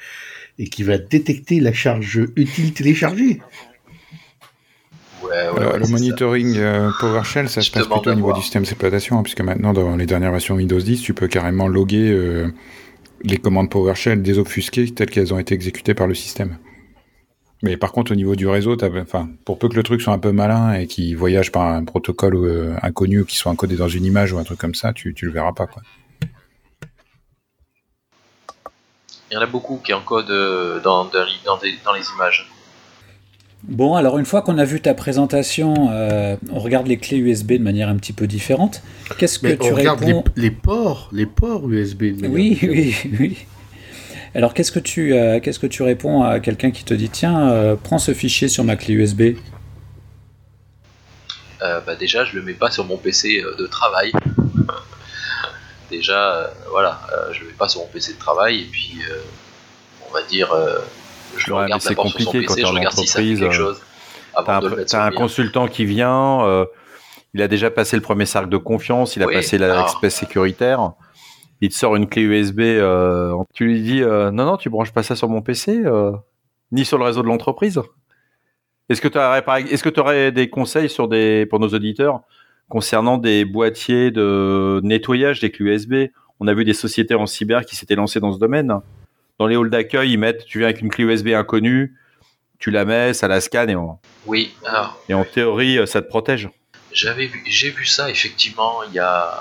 et 0.61 0.69
qui 0.69 0.85
va 0.85 0.97
détecter 0.99 1.59
la 1.59 1.73
charge 1.73 2.21
utile 2.37 2.73
téléchargée 2.73 3.41
le 5.31 5.91
monitoring 5.91 6.57
euh, 6.57 6.91
PowerShell, 6.99 7.49
ça 7.49 7.63
se 7.63 7.71
passe 7.71 7.87
plutôt 7.87 8.11
au 8.11 8.15
niveau 8.15 8.33
du 8.33 8.41
système 8.41 8.63
d'exploitation, 8.63 9.19
hein, 9.19 9.23
puisque 9.23 9.41
maintenant, 9.41 9.73
dans 9.73 9.97
les 9.97 10.07
dernières 10.07 10.33
versions 10.33 10.57
Windows 10.57 10.79
10, 10.79 11.03
tu 11.03 11.15
peux 11.15 11.29
carrément 11.29 11.69
loguer 11.69 12.11
euh, 12.11 12.53
les 13.23 13.39
commandes 13.39 13.71
PowerShell 13.71 14.23
désobfusquées 14.23 14.93
telles 14.93 15.11
qu'elles 15.11 15.33
ont 15.35 15.39
été 15.39 15.55
exécutées 15.55 15.95
par 15.95 16.07
le 16.07 16.15
système. 16.15 16.59
Mais 17.63 17.77
par 17.77 17.93
contre, 17.93 18.13
au 18.13 18.15
niveau 18.15 18.37
du 18.37 18.49
réseau, 18.49 18.77
enfin, 18.83 19.29
pour 19.45 19.59
peu 19.59 19.69
que 19.69 19.75
le 19.75 19.83
truc 19.83 20.01
soit 20.01 20.15
un 20.15 20.19
peu 20.19 20.33
malin 20.33 20.73
et 20.73 20.87
qu'il 20.87 21.15
voyage 21.17 21.53
par 21.53 21.67
un 21.67 21.85
protocole 21.85 22.37
euh, 22.37 22.75
inconnu 22.83 23.21
ou 23.21 23.25
qu'il 23.25 23.39
soit 23.39 23.53
encodé 23.53 23.77
dans 23.77 23.89
une 23.89 24.05
image 24.05 24.33
ou 24.33 24.39
un 24.39 24.45
truc 24.45 24.59
comme 24.59 24.75
ça, 24.75 24.93
tu, 24.93 25.13
tu 25.15 25.27
le 25.27 25.33
verras 25.33 25.53
pas, 25.53 25.67
quoi. 25.67 25.83
Il 29.31 29.35
y 29.35 29.37
en 29.37 29.43
a 29.43 29.47
beaucoup 29.47 29.81
qui 29.85 29.93
encodent 29.93 30.83
dans, 30.83 31.05
dans, 31.05 31.21
dans 31.45 31.93
les 31.93 32.05
images. 32.17 32.51
Bon, 33.65 33.95
alors 33.95 34.19
une 34.19 34.25
fois 34.25 34.41
qu'on 34.41 34.57
a 34.57 34.65
vu 34.65 34.81
ta 34.81 34.95
présentation, 34.95 35.91
euh, 35.91 36.37
on 36.51 36.59
regarde 36.59 36.87
les 36.87 36.97
clés 36.97 37.19
USB 37.19 37.53
de 37.53 37.63
manière 37.63 37.89
un 37.89 37.97
petit 37.97 38.15
peu 38.15 38.27
différente. 38.27 38.83
Qu'est-ce 39.19 39.39
que 39.39 39.49
tu 39.49 39.71
on 39.71 39.75
regarde 39.75 40.03
les, 40.35 40.51
ports, 40.51 41.11
les 41.13 41.27
ports 41.27 41.69
USB. 41.69 42.17
De 42.17 42.27
oui, 42.27 42.59
oui, 42.63 42.97
oui. 43.19 43.47
Alors 44.35 44.55
qu'est-ce 44.55 44.73
que 44.73 44.79
tu, 44.79 45.13
euh, 45.13 45.41
qu'est-ce 45.41 45.59
que 45.59 45.67
tu 45.67 45.83
réponds 45.83 46.23
à 46.23 46.41
quelqu'un 46.41 46.71
qui 46.71 46.85
te 46.85 46.95
dit 46.95 47.11
tiens, 47.11 47.51
euh, 47.51 47.77
prends 47.77 47.99
ce 47.99 48.15
fichier 48.15 48.49
sur 48.49 48.65
ma 48.65 48.77
clé 48.77 48.95
USB 48.95 49.37
bah 51.87 51.95
déjà, 51.95 52.25
je 52.25 52.37
le 52.37 52.43
mets 52.43 52.55
pas 52.55 52.71
sur 52.71 52.87
mon 52.87 52.97
PC 52.97 53.43
de 53.59 53.67
travail. 53.67 54.13
déjà, 55.91 56.51
voilà, 56.71 57.01
je 57.33 57.41
le 57.41 57.49
mets 57.49 57.53
pas 57.53 57.69
sur 57.69 57.83
mon 57.83 57.87
PC 57.87 58.15
de 58.15 58.19
travail 58.19 58.63
et 58.63 58.69
puis 58.71 58.99
on 60.09 60.13
va 60.13 60.23
dire 60.23 60.55
je 61.37 61.53
ouais, 61.53 61.67
c'est 61.79 61.95
compliqué 61.95 62.45
quand 62.45 62.55
tu 62.55 62.61
es 62.61 62.65
en 62.65 62.77
entreprise. 62.77 63.45
T'as 64.35 64.61
un, 64.61 65.07
un 65.07 65.11
consultant 65.11 65.67
qui 65.67 65.85
vient, 65.85 66.45
euh, 66.45 66.65
il 67.35 67.43
a 67.43 67.49
déjà 67.49 67.71
passé 67.71 67.97
le 67.97 68.03
premier 68.03 68.27
cercle 68.27 68.49
de 68.49 68.57
confiance, 68.57 69.17
il 69.17 69.23
a 69.23 69.27
passé 69.27 69.59
l'aspect 69.59 70.11
sécuritaire. 70.11 70.93
Il 71.61 71.69
te 71.69 71.75
sort 71.75 71.95
une 71.97 72.09
clé 72.09 72.23
USB, 72.23 72.61
euh, 72.61 73.35
tu 73.53 73.67
lui 73.67 73.83
dis 73.83 74.03
euh, 74.03 74.31
non 74.31 74.47
non, 74.47 74.57
tu 74.57 74.71
branches 74.71 74.93
pas 74.93 75.03
ça 75.03 75.15
sur 75.15 75.29
mon 75.29 75.43
PC, 75.43 75.83
ni 76.73 76.85
sur 76.85 76.99
le 76.99 77.05
réseau 77.05 77.23
de 77.23 77.29
l'entreprise. 77.29 77.81
Est-ce 78.89 79.01
que 79.01 79.09
tu 79.09 79.19
est-ce 79.19 79.83
que 79.83 80.01
aurais 80.01 80.33
des 80.33 80.49
conseils 80.49 80.89
sur 80.89 81.07
des 81.07 81.47
pour 81.47 81.61
nos 81.61 81.69
auditeurs 81.69 82.23
concernant 82.69 83.19
des 83.19 83.45
boîtiers 83.45 84.11
de 84.11 84.81
nettoyage 84.83 85.41
des 85.41 85.51
clés 85.51 85.67
USB 85.67 85.95
On 86.39 86.47
a 86.47 86.55
vu 86.55 86.65
des 86.65 86.73
sociétés 86.73 87.15
en 87.15 87.27
cyber 87.27 87.65
qui 87.67 87.77
s'étaient 87.77 87.97
lancées 87.97 88.21
dans 88.21 88.33
ce 88.33 88.39
domaine 88.39 88.81
dans 89.41 89.47
les 89.47 89.57
halls 89.57 89.71
d'accueil, 89.71 90.13
ils 90.13 90.19
mettent, 90.19 90.45
tu 90.45 90.59
viens 90.59 90.69
avec 90.69 90.83
une 90.83 90.91
clé 90.91 91.03
USB 91.05 91.29
inconnue, 91.29 91.97
tu 92.59 92.71
la 92.71 92.85
mets, 92.85 93.15
ça 93.15 93.27
la 93.27 93.41
scanne 93.41 93.71
et 93.71 93.75
en, 93.75 93.99
oui, 94.27 94.55
et 95.09 95.15
en 95.15 95.25
théorie, 95.25 95.79
euh, 95.79 95.87
ça 95.87 96.03
te 96.03 96.09
protège. 96.09 96.51
J'avais 96.93 97.27
vu, 97.27 97.43
j'ai 97.47 97.71
vu 97.71 97.87
ça 97.87 98.11
effectivement. 98.11 98.83
Il 98.89 98.93
y 98.93 98.99
a, 98.99 99.33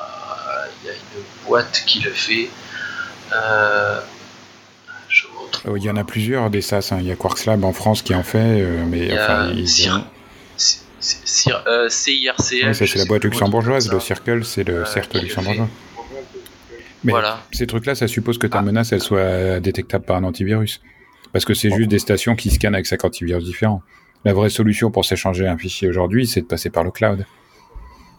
il 0.82 0.88
y 0.88 0.90
a 0.90 0.94
une 0.94 1.24
boîte 1.46 1.84
qui 1.86 2.00
le 2.00 2.12
fait. 2.12 2.48
Euh, 3.34 4.00
oh, 5.68 5.76
il 5.76 5.84
y 5.84 5.90
en 5.90 5.98
a 5.98 6.06
plusieurs 6.06 6.50
des 6.50 6.62
SAS. 6.62 6.94
Hein. 6.94 7.00
Il 7.02 7.08
y 7.08 7.12
a 7.12 7.18
Quarks 7.18 7.46
Lab 7.46 7.66
en 7.66 7.74
France 7.74 8.02
qui 8.02 8.16
en 8.16 8.24
fait, 8.24 8.62
euh, 8.62 8.86
mais 8.88 9.12
enfin, 9.12 9.52
CIRCL. 11.02 12.74
c'est 12.74 12.96
la 12.96 13.06
boîte 13.06 13.26
luxembourgeoise. 13.26 13.92
Le 13.92 14.00
Circle, 14.00 14.46
c'est 14.46 14.64
le 14.64 14.86
cercle 14.86 15.20
luxembourgeois. 15.20 15.68
Mais 17.04 17.14
ces 17.52 17.68
trucs-là, 17.68 17.96
ça 17.96 18.08
suppose 18.08 18.38
que 18.38 18.48
ta 18.48 18.60
ah. 18.60 18.62
menace, 18.62 18.92
elle 18.92 19.02
soit 19.02 19.60
détectable 19.60 20.06
par 20.06 20.18
un 20.18 20.24
antivirus. 20.24 20.82
Parce 21.32 21.46
que 21.46 21.54
c'est 21.54 21.70
juste 21.70 21.90
des 21.90 22.00
stations 22.00 22.36
qui 22.36 22.50
scannent 22.50 22.74
avec 22.74 22.88
cinq 22.88 23.06
antivirus 23.06 23.44
différents. 23.44 23.82
La 24.26 24.34
vraie 24.34 24.50
solution 24.50 24.92
pour 24.92 25.06
s'échanger 25.06 25.48
un 25.48 25.58
fichier 25.58 25.88
aujourd'hui, 25.88 26.28
c'est 26.28 26.42
de 26.42 26.46
passer 26.46 26.70
par 26.70 26.84
le 26.84 26.92
cloud. 26.92 27.26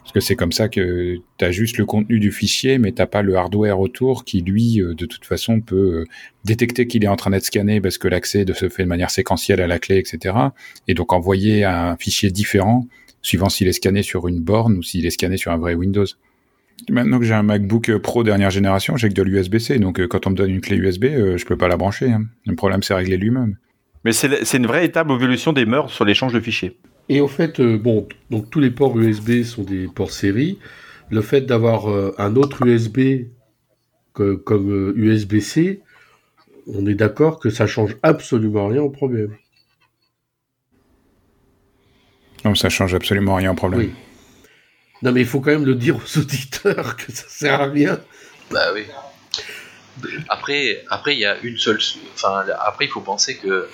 Parce 0.02 0.12
que 0.12 0.20
c'est 0.20 0.34
comme 0.34 0.50
ça 0.50 0.68
que 0.68 1.18
tu 1.38 1.44
as 1.44 1.50
juste 1.50 1.76
le 1.76 1.84
contenu 1.84 2.18
du 2.18 2.32
fichier, 2.32 2.78
mais 2.78 2.92
t'as 2.92 3.06
pas 3.06 3.22
le 3.22 3.36
hardware 3.36 3.78
autour 3.78 4.24
qui, 4.24 4.40
lui, 4.40 4.80
euh, 4.80 4.94
de 4.94 5.06
toute 5.06 5.24
façon, 5.24 5.60
peut 5.60 5.76
euh, 5.76 6.04
détecter 6.44 6.86
qu'il 6.86 7.04
est 7.04 7.08
en 7.08 7.16
train 7.16 7.30
d'être 7.30 7.44
scanné 7.44 7.80
parce 7.80 7.98
que 7.98 8.08
l'accès 8.08 8.44
se 8.52 8.68
fait 8.68 8.84
de 8.84 8.88
manière 8.88 9.10
séquentielle 9.10 9.60
à 9.60 9.66
la 9.66 9.78
clé, 9.78 9.98
etc. 9.98 10.34
Et 10.88 10.94
donc 10.94 11.12
envoyer 11.12 11.64
un 11.64 11.96
fichier 11.96 12.30
différent, 12.30 12.88
suivant 13.22 13.50
s'il 13.50 13.68
est 13.68 13.72
scanné 13.72 14.02
sur 14.02 14.26
une 14.26 14.40
borne 14.40 14.78
ou 14.78 14.82
s'il 14.82 15.06
est 15.06 15.10
scanné 15.10 15.36
sur 15.36 15.52
un 15.52 15.58
vrai 15.58 15.74
Windows. 15.74 16.06
Maintenant 16.88 17.18
que 17.18 17.24
j'ai 17.24 17.34
un 17.34 17.42
MacBook 17.42 17.96
Pro 17.98 18.22
dernière 18.22 18.50
génération, 18.50 18.96
j'ai 18.96 19.08
que 19.08 19.14
de 19.14 19.22
l'USB-C. 19.22 19.78
Donc 19.78 20.00
euh, 20.00 20.08
quand 20.08 20.26
on 20.26 20.30
me 20.30 20.36
donne 20.36 20.50
une 20.50 20.60
clé 20.60 20.76
USB, 20.76 21.04
euh, 21.04 21.36
je 21.36 21.44
peux 21.44 21.56
pas 21.56 21.68
la 21.68 21.76
brancher. 21.76 22.10
Hein. 22.10 22.24
Le 22.46 22.54
problème, 22.54 22.82
c'est 22.82 22.94
régler 22.94 23.16
lui-même. 23.16 23.56
Mais 24.04 24.12
c'est 24.12 24.56
une 24.56 24.66
vraie 24.66 24.86
étape 24.86 25.08
d'évolution 25.08 25.52
des 25.52 25.66
mœurs 25.66 25.92
sur 25.92 26.06
l'échange 26.06 26.32
de 26.32 26.40
fichiers. 26.40 26.78
Et 27.10 27.20
au 27.20 27.28
fait, 27.28 27.60
euh, 27.60 27.76
bon, 27.76 28.08
donc 28.30 28.48
tous 28.50 28.60
les 28.60 28.70
ports 28.70 28.98
USB 28.98 29.42
sont 29.42 29.62
des 29.62 29.88
ports 29.88 30.10
série. 30.10 30.58
Le 31.10 31.20
fait 31.20 31.42
d'avoir 31.42 31.88
un 32.18 32.36
autre 32.36 32.64
USB 32.64 33.26
comme 34.14 34.92
USB-C, 34.94 35.80
on 36.68 36.86
est 36.86 36.94
d'accord 36.94 37.40
que 37.40 37.50
ça 37.50 37.66
change 37.66 37.96
absolument 38.04 38.68
rien 38.68 38.82
au 38.82 38.90
problème. 38.90 39.34
Non, 42.44 42.54
ça 42.54 42.68
change 42.68 42.94
absolument 42.94 43.34
rien 43.34 43.50
au 43.50 43.54
problème. 43.54 43.80
Oui. 43.80 43.90
Non, 45.02 45.12
mais 45.12 45.20
il 45.20 45.26
faut 45.26 45.40
quand 45.40 45.50
même 45.50 45.64
le 45.64 45.74
dire 45.74 45.96
aux 45.96 46.18
auditeurs 46.18 46.96
que 46.96 47.10
ça 47.12 47.24
sert 47.28 47.60
à 47.60 47.66
rien. 47.66 48.00
Bah 48.50 48.72
oui. 48.74 48.84
Après, 50.28 50.84
après, 50.90 51.14
il 51.14 51.20
y 51.20 51.26
a 51.26 51.38
une 51.42 51.56
seule. 51.56 51.78
Enfin, 52.14 52.44
après, 52.60 52.86
il 52.86 52.90
faut 52.90 53.00
penser 53.00 53.36
que 53.36 53.48
euh, 53.48 53.68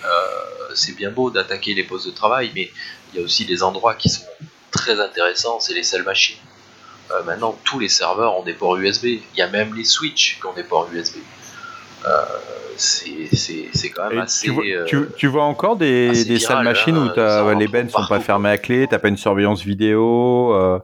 c'est 0.74 0.96
bien 0.96 1.10
beau 1.10 1.30
d'attaquer 1.30 1.74
les 1.74 1.84
postes 1.84 2.06
de 2.06 2.12
travail, 2.12 2.50
mais 2.54 2.70
il 3.12 3.18
y 3.18 3.22
a 3.22 3.24
aussi 3.24 3.44
des 3.44 3.62
endroits 3.62 3.94
qui 3.94 4.08
sont 4.08 4.24
très 4.70 5.00
intéressants, 5.00 5.60
c'est 5.60 5.74
les 5.74 5.82
seules 5.82 6.04
machines. 6.04 6.38
Euh, 7.10 7.22
maintenant, 7.24 7.56
tous 7.64 7.78
les 7.78 7.88
serveurs 7.88 8.36
ont 8.36 8.42
des 8.42 8.54
ports 8.54 8.76
USB. 8.76 9.04
Il 9.04 9.20
y 9.36 9.42
a 9.42 9.48
même 9.48 9.74
les 9.74 9.84
switches 9.84 10.38
qui 10.40 10.46
ont 10.46 10.54
des 10.54 10.64
ports 10.64 10.88
USB. 10.92 11.16
Euh, 12.06 12.24
c'est 12.76 13.90
quand 13.94 14.08
même 14.10 14.18
assez. 14.20 14.50
Tu 15.16 15.26
vois, 15.26 15.44
encore 15.44 15.76
des, 15.76 16.24
des 16.24 16.38
sales 16.38 16.64
machines 16.64 16.96
où 16.96 17.08
hein, 17.16 17.54
les 17.58 17.68
bennes 17.68 17.88
sont 17.88 18.06
pas 18.06 18.20
fermées 18.20 18.50
à 18.50 18.58
clé, 18.58 18.86
t'as 18.88 18.98
pas 18.98 19.08
une 19.08 19.16
surveillance 19.16 19.62
vidéo 19.62 20.82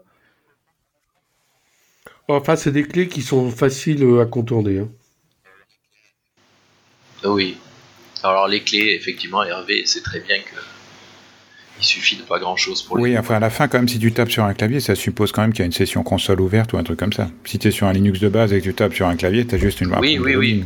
Enfin, 2.37 2.57
c'est 2.57 2.73
des 2.73 2.85
clés 2.85 3.09
qui 3.09 3.23
sont 3.23 3.51
faciles 3.51 4.05
à 4.21 4.27
contourner. 4.27 4.81
Hein. 4.81 4.89
Oui. 7.25 7.57
Alors 8.23 8.49
les 8.49 8.63
clés, 8.63 8.97
effectivement, 8.99 9.43
Hervé, 9.43 9.83
c'est 9.87 10.03
très 10.03 10.21
bien 10.21 10.39
que 10.39 10.57
il 11.79 11.85
suffit 11.85 12.17
de 12.17 12.23
pas 12.23 12.39
grand 12.39 12.57
chose 12.57 12.83
pour 12.83 12.97
les. 12.97 13.03
Oui, 13.03 13.19
enfin 13.19 13.37
à 13.37 13.41
la 13.41 13.51
fin, 13.51 13.67
quand 13.67 13.79
même, 13.79 13.89
si 13.89 13.99
tu 13.99 14.13
tapes 14.13 14.31
sur 14.31 14.45
un 14.45 14.55
clavier, 14.55 14.79
ça 14.79 14.95
suppose 14.95 15.33
quand 15.33 15.43
même 15.43 15.53
qu'il 15.53 15.61
y 15.61 15.63
a 15.63 15.67
une 15.67 15.73
session 15.73 16.03
console 16.05 16.41
ouverte 16.41 16.73
ou 16.73 16.79
un 16.79 16.85
truc 16.85 16.99
comme 16.99 17.13
ça. 17.13 17.29
Si 17.45 17.59
tu 17.59 17.69
es 17.69 17.71
sur 17.71 17.87
un 17.87 17.93
Linux 17.93 18.21
de 18.21 18.29
base 18.29 18.53
et 18.53 18.61
que 18.61 18.65
tu 18.65 18.75
tapes 18.75 18.95
sur 18.95 19.07
un 19.07 19.17
clavier, 19.17 19.47
tu 19.47 19.55
as 19.55 19.59
juste 19.59 19.81
une. 19.81 19.93
Oui, 19.97 20.19
oui, 20.19 20.37
oui. 20.37 20.65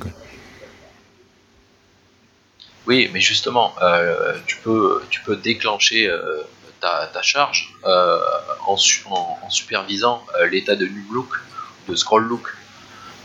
Oui, 2.86 3.10
mais 3.12 3.20
justement, 3.20 3.74
euh, 3.82 4.34
tu, 4.46 4.56
peux, 4.58 5.02
tu 5.10 5.20
peux 5.22 5.36
déclencher 5.36 6.08
euh, 6.08 6.42
ta, 6.80 7.22
charge 7.22 7.74
euh, 7.84 8.18
en, 8.66 8.76
en, 9.10 9.50
supervisant 9.50 10.24
l'état 10.50 10.76
de 10.76 10.86
Numlook 10.86 11.30
de 11.88 11.94
scroll 11.94 12.24
look. 12.24 12.54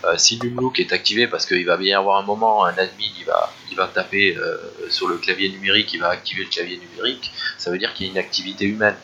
Euh, 0.04 0.18
si 0.18 0.40
look 0.40 0.80
est 0.80 0.94
activé, 0.94 1.28
parce 1.28 1.46
qu'il 1.46 1.66
va 1.66 1.78
bien 1.78 1.92
y 1.92 1.94
avoir 1.94 2.18
un 2.18 2.26
moment, 2.26 2.66
un 2.66 2.72
admin 2.72 3.12
il 3.20 3.26
va, 3.26 3.54
il 3.70 3.78
va 3.78 3.88
taper 3.88 4.36
euh, 4.36 4.58
sur 4.90 5.08
le 5.08 5.18
clavier 5.18 5.50
numérique, 5.50 5.94
il 5.94 6.00
va 6.00 6.10
activer 6.10 6.44
le 6.44 6.50
clavier 6.50 6.80
numérique, 6.80 7.32
ça 7.58 7.70
veut 7.70 7.78
dire 7.78 7.94
qu'il 7.94 8.08
y 8.08 8.10
a 8.10 8.12
une 8.12 8.18
activité 8.18 8.66
humaine. 8.66 8.96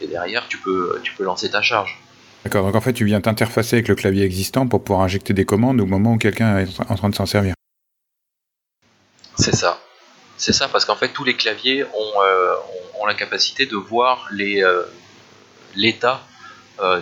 Et 0.00 0.06
derrière, 0.06 0.48
tu 0.48 0.58
peux, 0.58 0.98
tu 1.02 1.12
peux 1.14 1.24
lancer 1.24 1.50
ta 1.50 1.60
charge. 1.60 1.98
D'accord, 2.44 2.64
donc 2.64 2.74
en 2.74 2.80
fait, 2.80 2.92
tu 2.92 3.04
viens 3.04 3.20
t'interfacer 3.20 3.76
avec 3.76 3.88
le 3.88 3.94
clavier 3.94 4.24
existant 4.24 4.66
pour 4.66 4.82
pouvoir 4.82 5.04
injecter 5.04 5.34
des 5.34 5.44
commandes 5.44 5.80
au 5.80 5.86
moment 5.86 6.14
où 6.14 6.18
quelqu'un 6.18 6.58
est 6.58 6.80
en 6.88 6.94
train 6.94 7.08
de 7.08 7.14
s'en 7.14 7.26
servir. 7.26 7.54
C'est 9.38 9.54
ça. 9.54 9.80
C'est 10.36 10.52
ça, 10.52 10.68
parce 10.68 10.84
qu'en 10.84 10.96
fait, 10.96 11.08
tous 11.08 11.24
les 11.24 11.34
claviers 11.34 11.84
ont, 11.84 12.22
euh, 12.22 12.54
ont, 13.00 13.06
la 13.06 13.14
capacité 13.14 13.66
de 13.66 13.76
voir 13.76 14.28
l'état 15.74 16.22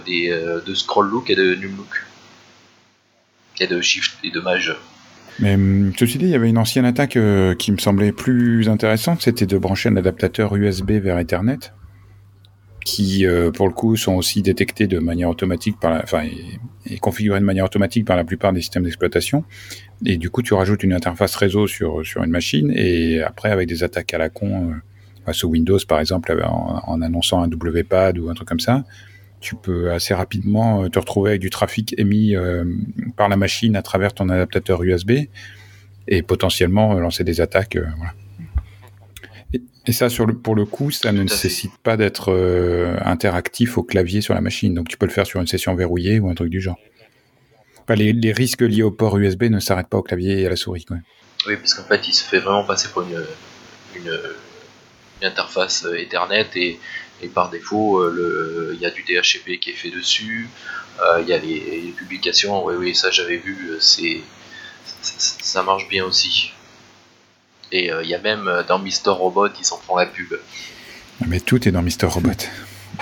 des, 0.06 0.28
de 0.64 0.74
scroll 0.74 1.08
look 1.08 1.30
et 1.30 1.34
de 1.34 1.54
num 1.54 1.76
look 1.76 2.04
a 3.62 3.66
de 3.66 3.80
Shift 3.80 4.16
et 4.24 4.30
de 4.30 4.40
Mage. 4.40 4.76
Mais 5.40 5.54
hum, 5.54 5.92
ceci 5.98 6.18
dit, 6.18 6.26
il 6.26 6.30
y 6.30 6.34
avait 6.34 6.48
une 6.48 6.58
ancienne 6.58 6.84
attaque 6.84 7.16
euh, 7.16 7.54
qui 7.54 7.72
me 7.72 7.78
semblait 7.78 8.12
plus 8.12 8.68
intéressante, 8.68 9.22
c'était 9.22 9.46
de 9.46 9.58
brancher 9.58 9.88
un 9.88 9.96
adaptateur 9.96 10.54
USB 10.54 10.92
vers 10.92 11.18
Ethernet, 11.18 11.72
qui 12.84 13.26
euh, 13.26 13.50
pour 13.50 13.66
le 13.66 13.74
coup 13.74 13.96
sont 13.96 14.14
aussi 14.14 14.42
détectés 14.42 14.87
de 14.87 14.98
manière 14.98 15.28
automatique 15.28 15.78
par, 15.80 16.00
enfin, 16.02 16.22
et, 16.87 16.98
configurés 16.98 17.40
de 17.40 17.44
manière 17.44 17.64
automatique 17.64 18.06
par 18.06 18.16
la 18.16 18.24
plupart 18.24 18.52
des 18.52 18.60
systèmes 18.60 18.84
d'exploitation. 18.84 19.44
Et 20.06 20.18
du 20.18 20.30
coup, 20.30 20.42
tu 20.42 20.54
rajoutes 20.54 20.82
une 20.82 20.92
interface 20.92 21.34
réseau 21.34 21.66
sur 21.66 22.06
sur 22.06 22.22
une 22.22 22.30
machine, 22.30 22.72
et 22.74 23.20
après 23.22 23.50
avec 23.50 23.68
des 23.68 23.82
attaques 23.82 24.14
à 24.14 24.18
la 24.18 24.28
con, 24.28 24.72
euh, 25.26 25.32
sous 25.32 25.48
Windows 25.48 25.78
par 25.88 25.98
exemple, 25.98 26.40
en, 26.44 26.80
en 26.87 27.02
annonçant 27.02 27.42
un 27.42 27.48
WPAD 27.48 28.18
ou 28.18 28.30
un 28.30 28.34
truc 28.34 28.46
comme 28.46 28.60
ça, 28.60 28.84
tu 29.44 29.57
peux 29.57 29.92
assez 29.92 30.14
rapidement 30.14 30.85
euh, 30.85 30.88
te 30.88 30.98
retrouver 30.98 31.30
avec 31.30 31.42
du 31.42 31.50
trafic 31.50 31.94
émis 31.98 32.35
euh, 32.35 32.64
par 33.14 33.28
la 33.28 33.37
machine 33.37 33.76
à 33.76 33.83
travers 33.83 34.14
ton 34.14 34.30
adaptateur 34.30 34.83
USB 34.83 35.12
et 36.09 36.22
potentiellement 36.22 36.96
euh, 36.96 37.00
lancer 37.00 37.24
des 37.24 37.42
attaques. 37.42 37.78
Et, 39.87 39.92
ça, 39.92 40.09
sur 40.09 40.24
le, 40.24 40.35
pour 40.35 40.54
le 40.54 40.64
coup, 40.64 40.90
ça 40.90 41.12
ne 41.12 41.22
nécessite 41.22 41.76
pas 41.83 41.98
d'être 41.98 42.33
interactif 43.04 43.76
au 43.76 43.83
clavier 43.83 44.22
sur 44.22 44.33
la 44.33 44.40
machine. 44.40 44.72
Donc 44.72 44.88
tu 44.88 44.96
peux 44.96 45.04
le 45.04 45.12
faire 45.12 45.26
sur 45.26 45.40
une 45.40 45.46
session 45.46 45.74
verrouillée 45.74 46.20
ou 46.20 46.30
un 46.30 46.35
truc 46.35 46.48
du 46.48 46.62
genre. 46.62 46.78
les, 47.90 48.33
risques 48.33 48.62
liés 48.62 48.83
au 48.83 48.90
port 48.90 49.18
USB 49.18 49.44
ne 49.44 49.61
s'arrêtent 49.61 49.90
pas 49.90 49.98
au 49.98 50.02
clavier 50.02 50.40
et 50.40 50.46
à 50.46 50.48
la 50.48 50.57
souris. 50.57 50.87
Oui, 51.46 51.57
parce 51.57 51.74
qu'en 51.74 51.85
fait, 51.85 52.09
il 52.09 52.14
se 52.14 52.24
fait 52.24 52.38
vraiment 52.38 52.64
passer 52.64 52.88
pour 52.88 53.02
une, 53.02 53.22
une, 53.94 54.18
interface 55.22 55.87
Ethernet 55.94 56.48
et 56.57 56.80
et 57.22 57.29
par 57.29 57.50
défaut, 57.50 57.98
euh, 57.98 58.72
il 58.74 58.81
y 58.81 58.87
a 58.87 58.90
du 58.90 59.03
DHCP 59.03 59.59
qui 59.59 59.70
est 59.70 59.74
fait 59.74 59.90
dessus, 59.90 60.48
euh, 61.00 61.20
il 61.20 61.29
y 61.29 61.33
a 61.33 61.38
les, 61.38 61.94
publications, 61.96 62.64
oui, 62.64 62.74
oui, 62.77 62.94
ça 62.94 63.11
j'avais 63.11 63.37
vu, 63.37 63.70
euh, 63.70 63.79
c'est 63.81 64.20
ça 65.03 65.62
marche 65.62 65.88
bien 65.88 66.05
aussi. 66.05 66.53
Et 67.72 67.90
il 68.03 68.09
y 68.09 68.14
a 68.14 68.20
même 68.20 68.64
dans 68.68 68.79
Mister 68.79 69.11
Robot, 69.11 69.48
ils 69.59 69.64
s'en 69.64 69.79
font 69.79 69.96
la 69.96 70.07
pub. 70.07 70.35
Mais 71.27 71.40
tout 71.40 71.66
est 71.68 71.72
dans 71.72 71.83
Mister 71.83 72.07
Robot. 72.07 72.31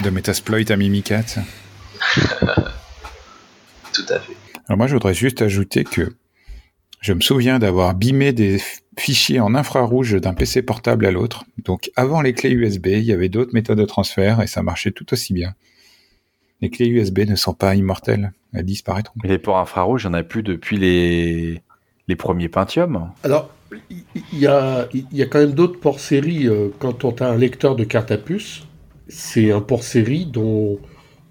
De 0.02 0.10
Metasploit 0.10 0.70
à 0.70 0.76
Mimikat. 0.76 1.24
tout 3.92 4.06
à 4.08 4.18
fait. 4.18 4.36
Alors 4.68 4.78
moi, 4.78 4.86
je 4.86 4.94
voudrais 4.94 5.14
juste 5.14 5.42
ajouter 5.42 5.84
que 5.84 6.14
je 7.02 7.12
me 7.12 7.20
souviens 7.20 7.58
d'avoir 7.58 7.94
bimé 7.94 8.32
des 8.32 8.62
fichiers 8.96 9.40
en 9.40 9.54
infrarouge 9.54 10.14
d'un 10.20 10.34
PC 10.34 10.62
portable 10.62 11.04
à 11.04 11.10
l'autre. 11.10 11.44
Donc 11.64 11.90
avant 11.96 12.22
les 12.22 12.32
clés 12.32 12.52
USB, 12.52 12.86
il 12.86 13.02
y 13.02 13.12
avait 13.12 13.28
d'autres 13.28 13.52
méthodes 13.52 13.78
de 13.78 13.84
transfert 13.84 14.40
et 14.40 14.46
ça 14.46 14.62
marchait 14.62 14.92
tout 14.92 15.12
aussi 15.12 15.34
bien. 15.34 15.54
Les 16.60 16.70
clés 16.70 16.86
USB 16.86 17.20
ne 17.28 17.34
sont 17.34 17.54
pas 17.54 17.74
immortelles, 17.74 18.32
elles 18.54 18.64
disparaîtront. 18.64 19.18
les 19.24 19.38
ports 19.38 19.58
infrarouges, 19.58 20.04
il 20.04 20.10
n'y 20.10 20.14
en 20.14 20.18
a 20.18 20.22
plus 20.22 20.44
depuis 20.44 20.76
les, 20.76 21.60
les 22.06 22.16
premiers 22.16 22.48
Pentium. 22.48 23.10
Alors, 23.24 23.50
il 23.90 24.38
y 24.38 24.46
a, 24.46 24.88
y 24.92 25.22
a 25.22 25.26
quand 25.26 25.40
même 25.40 25.54
d'autres 25.54 25.80
ports 25.80 25.98
série. 25.98 26.46
Euh, 26.46 26.68
quand 26.78 27.04
on 27.04 27.10
a 27.16 27.26
un 27.26 27.36
lecteur 27.36 27.74
de 27.74 27.82
carte 27.82 28.12
à 28.12 28.18
puce, 28.18 28.62
c'est 29.08 29.50
un 29.50 29.60
port 29.60 29.82
série 29.82 30.26
dont, 30.26 30.78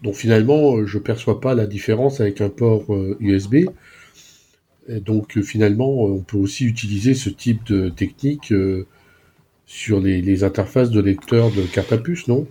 dont 0.04 0.12
finalement 0.12 0.76
euh, 0.76 0.86
je 0.86 0.98
ne 0.98 1.04
perçois 1.04 1.40
pas 1.40 1.56
la 1.56 1.66
différence 1.66 2.20
avec 2.20 2.42
un 2.42 2.50
port 2.50 2.84
USB. 3.22 3.68
Euh, 4.90 5.00
donc 5.00 5.38
euh, 5.38 5.42
finalement, 5.42 6.08
euh, 6.08 6.12
on 6.12 6.22
peut 6.22 6.38
aussi 6.38 6.66
utiliser 6.66 7.14
ce 7.14 7.30
type 7.30 7.64
de 7.66 7.90
technique 7.90 8.52
euh, 8.52 8.88
sur 9.66 10.00
les, 10.00 10.44
interfaces 10.44 10.90
de 10.90 11.02
lecteurs 11.02 11.52
de 11.52 11.62
carte 11.64 11.92
à 11.94 11.98
puce, 11.98 12.28
non? 12.28 12.48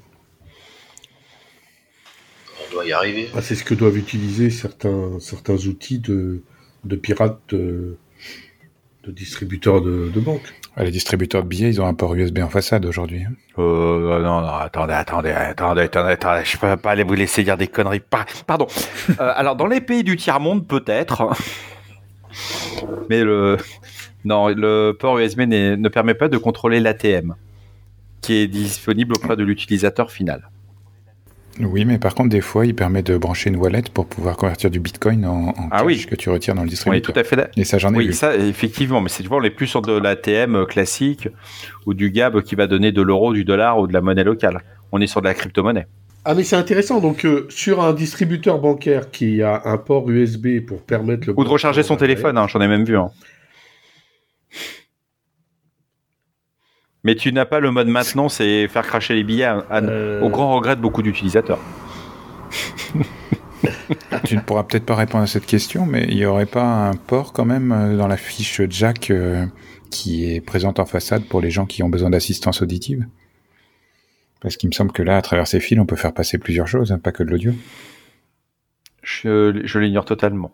On 2.68 2.72
doit 2.72 2.86
y 2.86 2.92
arriver. 2.92 3.28
Ah, 3.34 3.42
c'est 3.42 3.54
ce 3.54 3.64
que 3.64 3.74
doivent 3.74 3.98
utiliser 3.98 4.50
certains, 4.50 5.18
certains 5.18 5.66
outils 5.66 5.98
de, 5.98 6.42
de 6.84 6.96
pirates 6.96 7.40
de, 7.54 7.96
distributeurs 9.08 9.82
de, 9.82 10.08
banque. 10.20 10.54
Ah, 10.76 10.84
les 10.84 10.92
distributeurs 10.92 11.42
de 11.42 11.48
billets, 11.48 11.68
ils 11.68 11.80
ont 11.80 11.86
un 11.86 11.94
port 11.94 12.14
USB 12.14 12.38
en 12.38 12.48
façade 12.48 12.86
aujourd'hui. 12.86 13.24
Hein. 13.24 13.34
non, 13.58 14.20
non, 14.20 14.46
attendez, 14.46 14.94
attendez, 14.94 15.30
attendez, 15.30 15.82
attendez, 15.82 16.12
attendez, 16.12 16.44
je 16.44 16.56
peux 16.56 16.76
pas 16.76 16.92
aller 16.92 17.02
vous 17.02 17.14
laisser 17.14 17.42
dire 17.42 17.56
des 17.58 17.66
conneries. 17.66 18.00
Pardon. 18.46 18.68
alors, 19.18 19.56
dans 19.56 19.66
les 19.66 19.80
pays 19.80 20.04
du 20.04 20.16
tiers-monde, 20.16 20.66
peut-être. 20.66 21.34
Mais 23.08 23.24
le, 23.24 23.56
non, 24.24 24.48
le 24.48 24.92
port 24.92 25.18
USB 25.18 25.40
ne 25.40 25.88
permet 25.88 26.14
pas 26.14 26.28
de 26.28 26.38
contrôler 26.38 26.80
l'ATM, 26.80 27.34
qui 28.20 28.34
est 28.34 28.46
disponible 28.46 29.14
auprès 29.14 29.36
de 29.36 29.44
l'utilisateur 29.44 30.10
final. 30.10 30.50
Oui, 31.58 31.84
mais 31.84 31.98
par 31.98 32.14
contre, 32.14 32.30
des 32.30 32.40
fois, 32.40 32.64
il 32.64 32.74
permet 32.74 33.02
de 33.02 33.16
brancher 33.16 33.50
une 33.50 33.56
wallet 33.56 33.82
pour 33.92 34.06
pouvoir 34.06 34.36
convertir 34.36 34.70
du 34.70 34.80
Bitcoin 34.80 35.26
en, 35.26 35.52
ah 35.70 35.82
cash 35.84 36.06
que 36.06 36.14
tu 36.14 36.30
retires 36.30 36.54
dans 36.54 36.62
le 36.62 36.68
distributeur. 36.68 37.08
Oui, 37.08 37.12
tout 37.14 37.18
à 37.18 37.24
fait. 37.24 37.50
Et 37.56 37.64
ça, 37.64 37.78
j'en 37.78 37.92
ai 37.92 37.96
oui, 37.98 38.14
ça, 38.14 38.36
effectivement, 38.36 39.00
mais 39.00 39.08
c'est 39.08 39.24
on 39.30 39.42
est 39.42 39.50
plus 39.50 39.66
sur 39.66 39.82
de 39.82 39.92
l'ATM 39.92 40.64
classique 40.66 41.28
ou 41.86 41.94
du 41.94 42.10
GAB 42.10 42.42
qui 42.42 42.54
va 42.54 42.66
donner 42.66 42.92
de 42.92 43.02
l'euro, 43.02 43.32
du 43.32 43.44
dollar 43.44 43.78
ou 43.78 43.86
de 43.86 43.92
la 43.92 44.00
monnaie 44.00 44.24
locale. 44.24 44.62
On 44.92 45.00
est 45.00 45.06
sur 45.06 45.20
de 45.20 45.26
la 45.26 45.34
crypto-monnaie. 45.34 45.86
Ah 46.24 46.34
mais 46.34 46.44
c'est 46.44 46.56
intéressant, 46.56 47.00
donc 47.00 47.24
euh, 47.24 47.46
sur 47.48 47.82
un 47.82 47.94
distributeur 47.94 48.58
bancaire 48.58 49.10
qui 49.10 49.42
a 49.42 49.62
un 49.64 49.78
port 49.78 50.10
USB 50.10 50.60
pour 50.60 50.82
permettre 50.82 51.26
le... 51.26 51.34
Ou 51.38 51.44
de 51.44 51.48
recharger 51.48 51.82
son 51.82 51.96
téléphone, 51.96 52.36
hein, 52.36 52.46
j'en 52.46 52.60
ai 52.60 52.68
même 52.68 52.84
vu. 52.84 52.98
Hein. 52.98 53.10
Mais 57.04 57.14
tu 57.14 57.32
n'as 57.32 57.46
pas 57.46 57.60
le 57.60 57.70
mode 57.70 57.88
maintenant, 57.88 58.28
c'est 58.28 58.68
faire 58.68 58.86
cracher 58.86 59.14
les 59.14 59.24
billets 59.24 59.50
euh. 59.72 60.20
au 60.20 60.28
grand 60.28 60.54
regret 60.54 60.76
de 60.76 60.82
beaucoup 60.82 61.00
d'utilisateurs. 61.00 61.58
tu 64.24 64.36
ne 64.36 64.42
pourras 64.42 64.64
peut-être 64.64 64.84
pas 64.84 64.96
répondre 64.96 65.24
à 65.24 65.26
cette 65.26 65.46
question, 65.46 65.86
mais 65.86 66.04
il 66.10 66.16
n'y 66.16 66.26
aurait 66.26 66.44
pas 66.44 66.88
un 66.90 66.92
port 66.94 67.32
quand 67.32 67.46
même 67.46 67.72
euh, 67.72 67.96
dans 67.96 68.08
la 68.08 68.18
fiche 68.18 68.60
Jack 68.68 69.10
qui 69.90 70.30
est 70.30 70.42
présente 70.42 70.78
en 70.78 70.84
façade 70.84 71.24
pour 71.24 71.40
les 71.40 71.50
gens 71.50 71.64
qui 71.64 71.82
ont 71.82 71.88
besoin 71.88 72.10
d'assistance 72.10 72.60
auditive? 72.60 73.06
Parce 74.40 74.56
qu'il 74.56 74.68
me 74.68 74.74
semble 74.74 74.92
que 74.92 75.02
là, 75.02 75.16
à 75.16 75.22
travers 75.22 75.46
ces 75.46 75.60
fils, 75.60 75.78
on 75.78 75.86
peut 75.86 75.96
faire 75.96 76.14
passer 76.14 76.38
plusieurs 76.38 76.66
choses, 76.66 76.92
hein, 76.92 76.98
pas 76.98 77.12
que 77.12 77.22
de 77.22 77.30
l'audio. 77.30 77.52
Je, 79.02 79.78
l'ignore 79.78 80.04
totalement. 80.04 80.52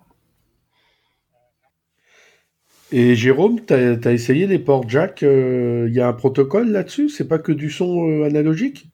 Et 2.92 3.14
Jérôme, 3.16 3.64
tu 3.64 3.74
as, 3.74 4.12
essayé 4.12 4.46
les 4.46 4.60
ports 4.60 4.88
jack 4.88 5.22
Il 5.22 5.28
euh, 5.28 5.88
y 5.90 6.00
a 6.00 6.06
un 6.08 6.12
protocole 6.12 6.70
là-dessus? 6.70 7.08
C'est 7.08 7.26
pas 7.26 7.38
que 7.38 7.52
du 7.52 7.70
son 7.70 8.08
euh, 8.08 8.26
analogique? 8.26 8.86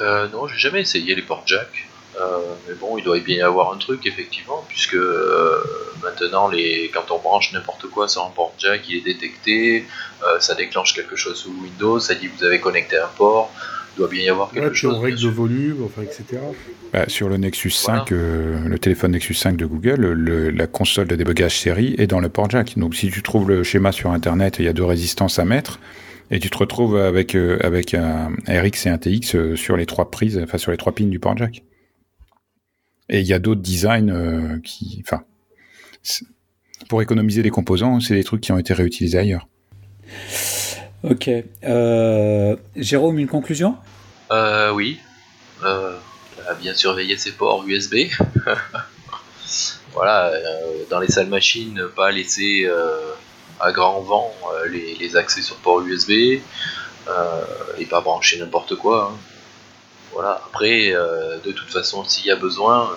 Euh, 0.00 0.28
Non, 0.28 0.46
j'ai 0.46 0.58
jamais 0.58 0.80
essayé 0.80 1.14
les 1.14 1.22
ports 1.22 1.44
jack. 1.46 1.88
Euh, 2.20 2.38
mais 2.66 2.74
bon, 2.74 2.98
il 2.98 3.04
doit 3.04 3.18
bien 3.20 3.36
y 3.36 3.42
avoir 3.42 3.72
un 3.72 3.76
truc, 3.76 4.06
effectivement, 4.06 4.64
puisque 4.68 4.94
euh, 4.94 5.62
maintenant, 6.02 6.48
les, 6.48 6.90
quand 6.92 7.10
on 7.10 7.18
branche 7.18 7.52
n'importe 7.52 7.86
quoi 7.88 8.08
sur 8.08 8.24
un 8.24 8.30
port 8.30 8.54
jack, 8.58 8.88
il 8.88 8.98
est 8.98 9.04
détecté, 9.04 9.84
euh, 10.22 10.40
ça 10.40 10.54
déclenche 10.54 10.94
quelque 10.94 11.16
chose 11.16 11.36
sous 11.36 11.52
Windows, 11.62 12.00
ça 12.00 12.14
dit 12.14 12.28
vous 12.28 12.44
avez 12.44 12.60
connecté 12.60 12.96
un 12.96 13.10
port, 13.16 13.52
il 13.94 13.98
doit 13.98 14.08
bien 14.08 14.22
y 14.24 14.28
avoir 14.28 14.50
quelque 14.50 14.74
chose. 14.74 14.96
on 14.96 15.00
règle 15.00 15.20
de 15.20 15.28
volume, 15.28 15.84
enfin, 15.84 16.02
etc. 16.02 16.40
Bah, 16.92 17.04
sur 17.08 17.28
le 17.28 17.36
Nexus 17.36 17.70
5, 17.70 18.10
le 18.10 18.76
téléphone 18.78 19.12
Nexus 19.12 19.34
5 19.34 19.56
de 19.56 19.66
Google, 19.66 20.12
la 20.56 20.66
console 20.66 21.06
de 21.06 21.14
débogage 21.14 21.58
série 21.58 21.94
est 21.98 22.06
dans 22.06 22.20
le 22.20 22.28
port 22.28 22.50
jack. 22.50 22.76
Donc 22.78 22.96
si 22.96 23.10
tu 23.10 23.22
trouves 23.22 23.48
le 23.48 23.62
schéma 23.62 23.92
sur 23.92 24.10
Internet, 24.10 24.56
il 24.58 24.64
y 24.64 24.68
a 24.68 24.72
deux 24.72 24.84
résistances 24.84 25.38
à 25.38 25.44
mettre. 25.44 25.78
Et 26.30 26.40
tu 26.40 26.50
te 26.50 26.58
retrouves 26.58 26.96
avec, 26.98 27.34
avec 27.34 27.94
un 27.94 28.32
RX 28.46 28.86
et 28.86 28.88
un 28.90 28.98
TX 28.98 29.54
sur 29.54 29.76
les 29.76 29.86
trois 29.86 30.10
prises, 30.10 30.38
enfin 30.42 30.58
sur 30.58 30.70
les 30.70 30.76
trois 30.76 30.92
pins 30.94 31.06
du 31.06 31.18
port 31.18 31.36
jack. 31.36 31.62
Et 33.08 33.20
il 33.20 33.26
y 33.26 33.32
a 33.32 33.38
d'autres 33.38 33.62
designs 33.62 34.10
euh, 34.10 34.58
qui, 34.62 35.02
enfin, 35.04 35.22
pour 36.88 37.00
économiser 37.00 37.42
les 37.42 37.50
composants, 37.50 38.00
c'est 38.00 38.14
des 38.14 38.24
trucs 38.24 38.42
qui 38.42 38.52
ont 38.52 38.58
été 38.58 38.74
réutilisés 38.74 39.18
ailleurs. 39.18 39.48
Ok. 41.02 41.30
Euh, 41.64 42.56
Jérôme, 42.76 43.18
une 43.18 43.28
conclusion? 43.28 43.76
Euh, 44.30 44.72
Oui. 44.72 45.00
bien 46.60 46.74
surveiller 46.74 47.16
ses 47.16 47.32
ports 47.32 47.64
USB. 47.66 48.10
voilà, 49.94 50.32
dans 50.90 51.00
les 51.00 51.08
salles 51.08 51.28
machines, 51.28 51.82
pas 51.96 52.10
laisser 52.10 52.68
à 53.60 53.72
grand 53.72 54.00
vent 54.00 54.34
les, 54.70 55.16
accès 55.16 55.40
sur 55.40 55.56
port 55.56 55.80
USB 55.80 56.10
et 57.78 57.86
pas 57.88 58.00
brancher 58.00 58.38
n'importe 58.38 58.74
quoi. 58.76 59.12
Hein. 59.12 59.37
Voilà. 60.18 60.42
Après, 60.48 60.90
euh, 60.92 61.38
de 61.44 61.52
toute 61.52 61.70
façon, 61.70 62.02
s'il 62.02 62.26
y 62.26 62.32
a 62.32 62.34
besoin, 62.34 62.90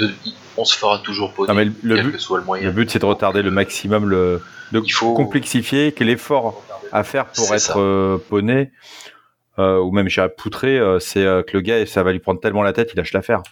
euh, 0.00 0.06
on 0.56 0.64
se 0.64 0.78
fera 0.78 1.00
toujours 1.00 1.34
poner, 1.34 1.48
quel 1.52 1.70
but, 2.04 2.12
que 2.12 2.18
soit 2.18 2.38
le 2.38 2.44
moyen. 2.44 2.66
Le 2.66 2.70
but, 2.70 2.88
c'est 2.88 3.00
de 3.00 3.04
retarder 3.04 3.42
le 3.42 3.50
maximum, 3.50 4.08
le, 4.08 4.40
de 4.70 4.80
Il 4.84 4.92
faut... 4.92 5.12
complexifier, 5.12 5.90
que 5.90 6.04
l'effort 6.04 6.62
à 6.92 7.02
faire 7.02 7.26
pour 7.26 7.52
être 7.52 7.80
euh, 7.80 8.18
poney, 8.28 8.70
ou 9.58 9.90
même 9.90 10.08
j'ai 10.08 10.24
poutré, 10.28 10.80
c'est 11.00 11.24
que 11.24 11.54
le 11.54 11.60
gars, 11.62 11.84
ça 11.84 12.04
va 12.04 12.12
lui 12.12 12.20
prendre 12.20 12.38
tellement 12.38 12.62
la 12.62 12.72
tête, 12.72 12.90
il 12.94 12.96
lâche 12.96 13.12
l'affaire. 13.12 13.42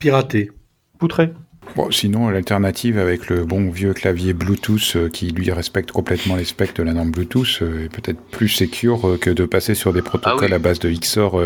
Pirater. 0.00 0.50
Poutré. 0.98 1.32
Bon, 1.76 1.90
sinon, 1.90 2.28
l'alternative 2.28 2.98
avec 2.98 3.28
le 3.28 3.44
bon 3.44 3.70
vieux 3.70 3.92
clavier 3.92 4.32
Bluetooth 4.32 4.96
euh, 4.96 5.08
qui 5.08 5.30
lui 5.30 5.50
respecte 5.52 5.92
complètement 5.92 6.36
les 6.36 6.44
specs 6.44 6.74
de 6.74 6.82
la 6.82 6.92
norme 6.92 7.10
Bluetooth 7.10 7.60
euh, 7.62 7.84
est 7.84 7.88
peut-être 7.88 8.20
plus 8.20 8.48
secure 8.48 9.06
euh, 9.08 9.16
que 9.16 9.30
de 9.30 9.44
passer 9.44 9.74
sur 9.74 9.92
des 9.92 10.02
protocoles 10.02 10.52
ah 10.52 10.56
à 10.56 10.58
base 10.58 10.78
de 10.78 10.90
XOR 10.90 11.40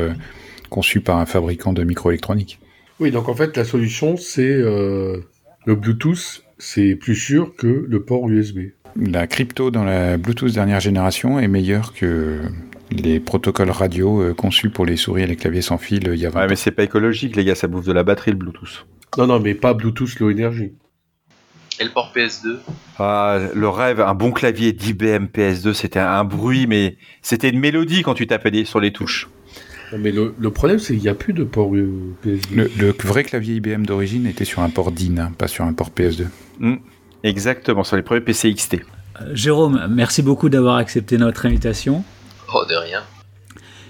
conçus 0.71 1.01
par 1.01 1.19
un 1.19 1.27
fabricant 1.27 1.73
de 1.73 1.85
microélectronique. 1.85 2.61
Oui, 3.01 3.11
donc 3.11 3.29
en 3.29 3.35
fait, 3.35 3.57
la 3.57 3.65
solution, 3.65 4.17
c'est 4.17 4.55
le 4.55 5.25
Bluetooth, 5.67 6.45
c'est 6.59 6.95
plus 6.95 7.17
sûr 7.17 7.55
que 7.57 7.85
le 7.87 8.03
port 8.03 8.29
USB. 8.29 8.71
La 8.97 9.27
crypto 9.27 9.71
dans 9.71 9.85
la 9.85 10.17
Bluetooth 10.17 10.53
dernière 10.53 10.81
génération 10.81 11.39
est 11.39 11.49
meilleure 11.49 11.93
que 11.93 12.41
les 12.91 13.21
protocoles 13.21 13.71
radio 13.71 14.35
conçus 14.35 14.71
pour 14.71 14.87
les 14.87 14.97
souris 14.97 15.23
et 15.23 15.27
les 15.27 15.37
claviers 15.37 15.63
sans 15.63 15.79
fil 15.79 16.09
il 16.13 16.19
y 16.19 16.27
a 16.27 16.31
20 16.31 16.41
ouais, 16.41 16.47
mais 16.49 16.57
c'est 16.57 16.71
pas 16.71 16.85
écologique, 16.85 17.37
les 17.37 17.45
gars, 17.45 17.55
ça 17.55 17.67
bouffe 17.67 17.87
de 17.87 17.93
la 17.93 18.03
batterie 18.03 18.31
le 18.31 18.39
Bluetooth. 18.39 18.87
Non, 19.19 19.27
non, 19.27 19.41
mais 19.41 19.55
pas 19.55 19.75
Bluetooth 19.75 20.19
Low 20.21 20.31
Energy. 20.31 20.73
Et 21.81 21.85
le 21.85 21.91
port 21.91 22.13
PS2 22.15 22.59
ah, 22.99 23.39
Le 23.55 23.69
rêve, 23.69 24.01
un 24.01 24.15
bon 24.15 24.31
clavier 24.31 24.73
d'IBM 24.73 25.27
PS2, 25.27 25.73
c'était 25.73 25.99
un 25.99 26.25
bruit, 26.25 26.67
mais 26.67 26.97
c'était 27.23 27.51
une 27.51 27.59
mélodie 27.59 28.03
quand 28.03 28.15
tu 28.15 28.27
tapais 28.27 28.65
sur 28.65 28.81
les 28.81 28.93
touches. 28.93 29.29
Mais 29.99 30.11
le, 30.11 30.33
problème, 30.51 30.79
c'est 30.79 30.95
qu'il 30.95 31.03
n'y 31.03 31.09
a 31.09 31.15
plus 31.15 31.35
de 31.35 31.45
port 31.45 31.75
euh, 31.75 32.15
PS2. 32.25 32.71
Le, 32.79 32.95
vrai 33.05 33.25
clavier 33.25 33.57
IBM 33.57 33.85
d'origine 33.85 34.27
était 34.27 34.47
sur 34.47 34.63
un 34.63 34.71
port 34.71 34.91
DIN, 34.91 35.19
hein, 35.19 35.33
pas 35.37 35.49
sur 35.49 35.65
un 35.65 35.75
port 35.75 35.91
PS2. 35.91 36.27
Hmm. 36.61 36.77
exactement, 37.23 37.85
sur 37.85 37.97
les 37.97 38.03
premiers 38.03 38.21
PC 38.23 38.55
XT. 38.55 38.75
Euh, 39.21 39.31
Jérôme, 39.35 39.87
merci 39.91 40.23
beaucoup 40.23 40.49
d'avoir 40.49 40.77
accepté 40.77 41.19
notre 41.19 41.45
invitation. 41.45 42.05
Oh, 42.55 42.65
de 42.69 42.75
rien. 42.75 43.03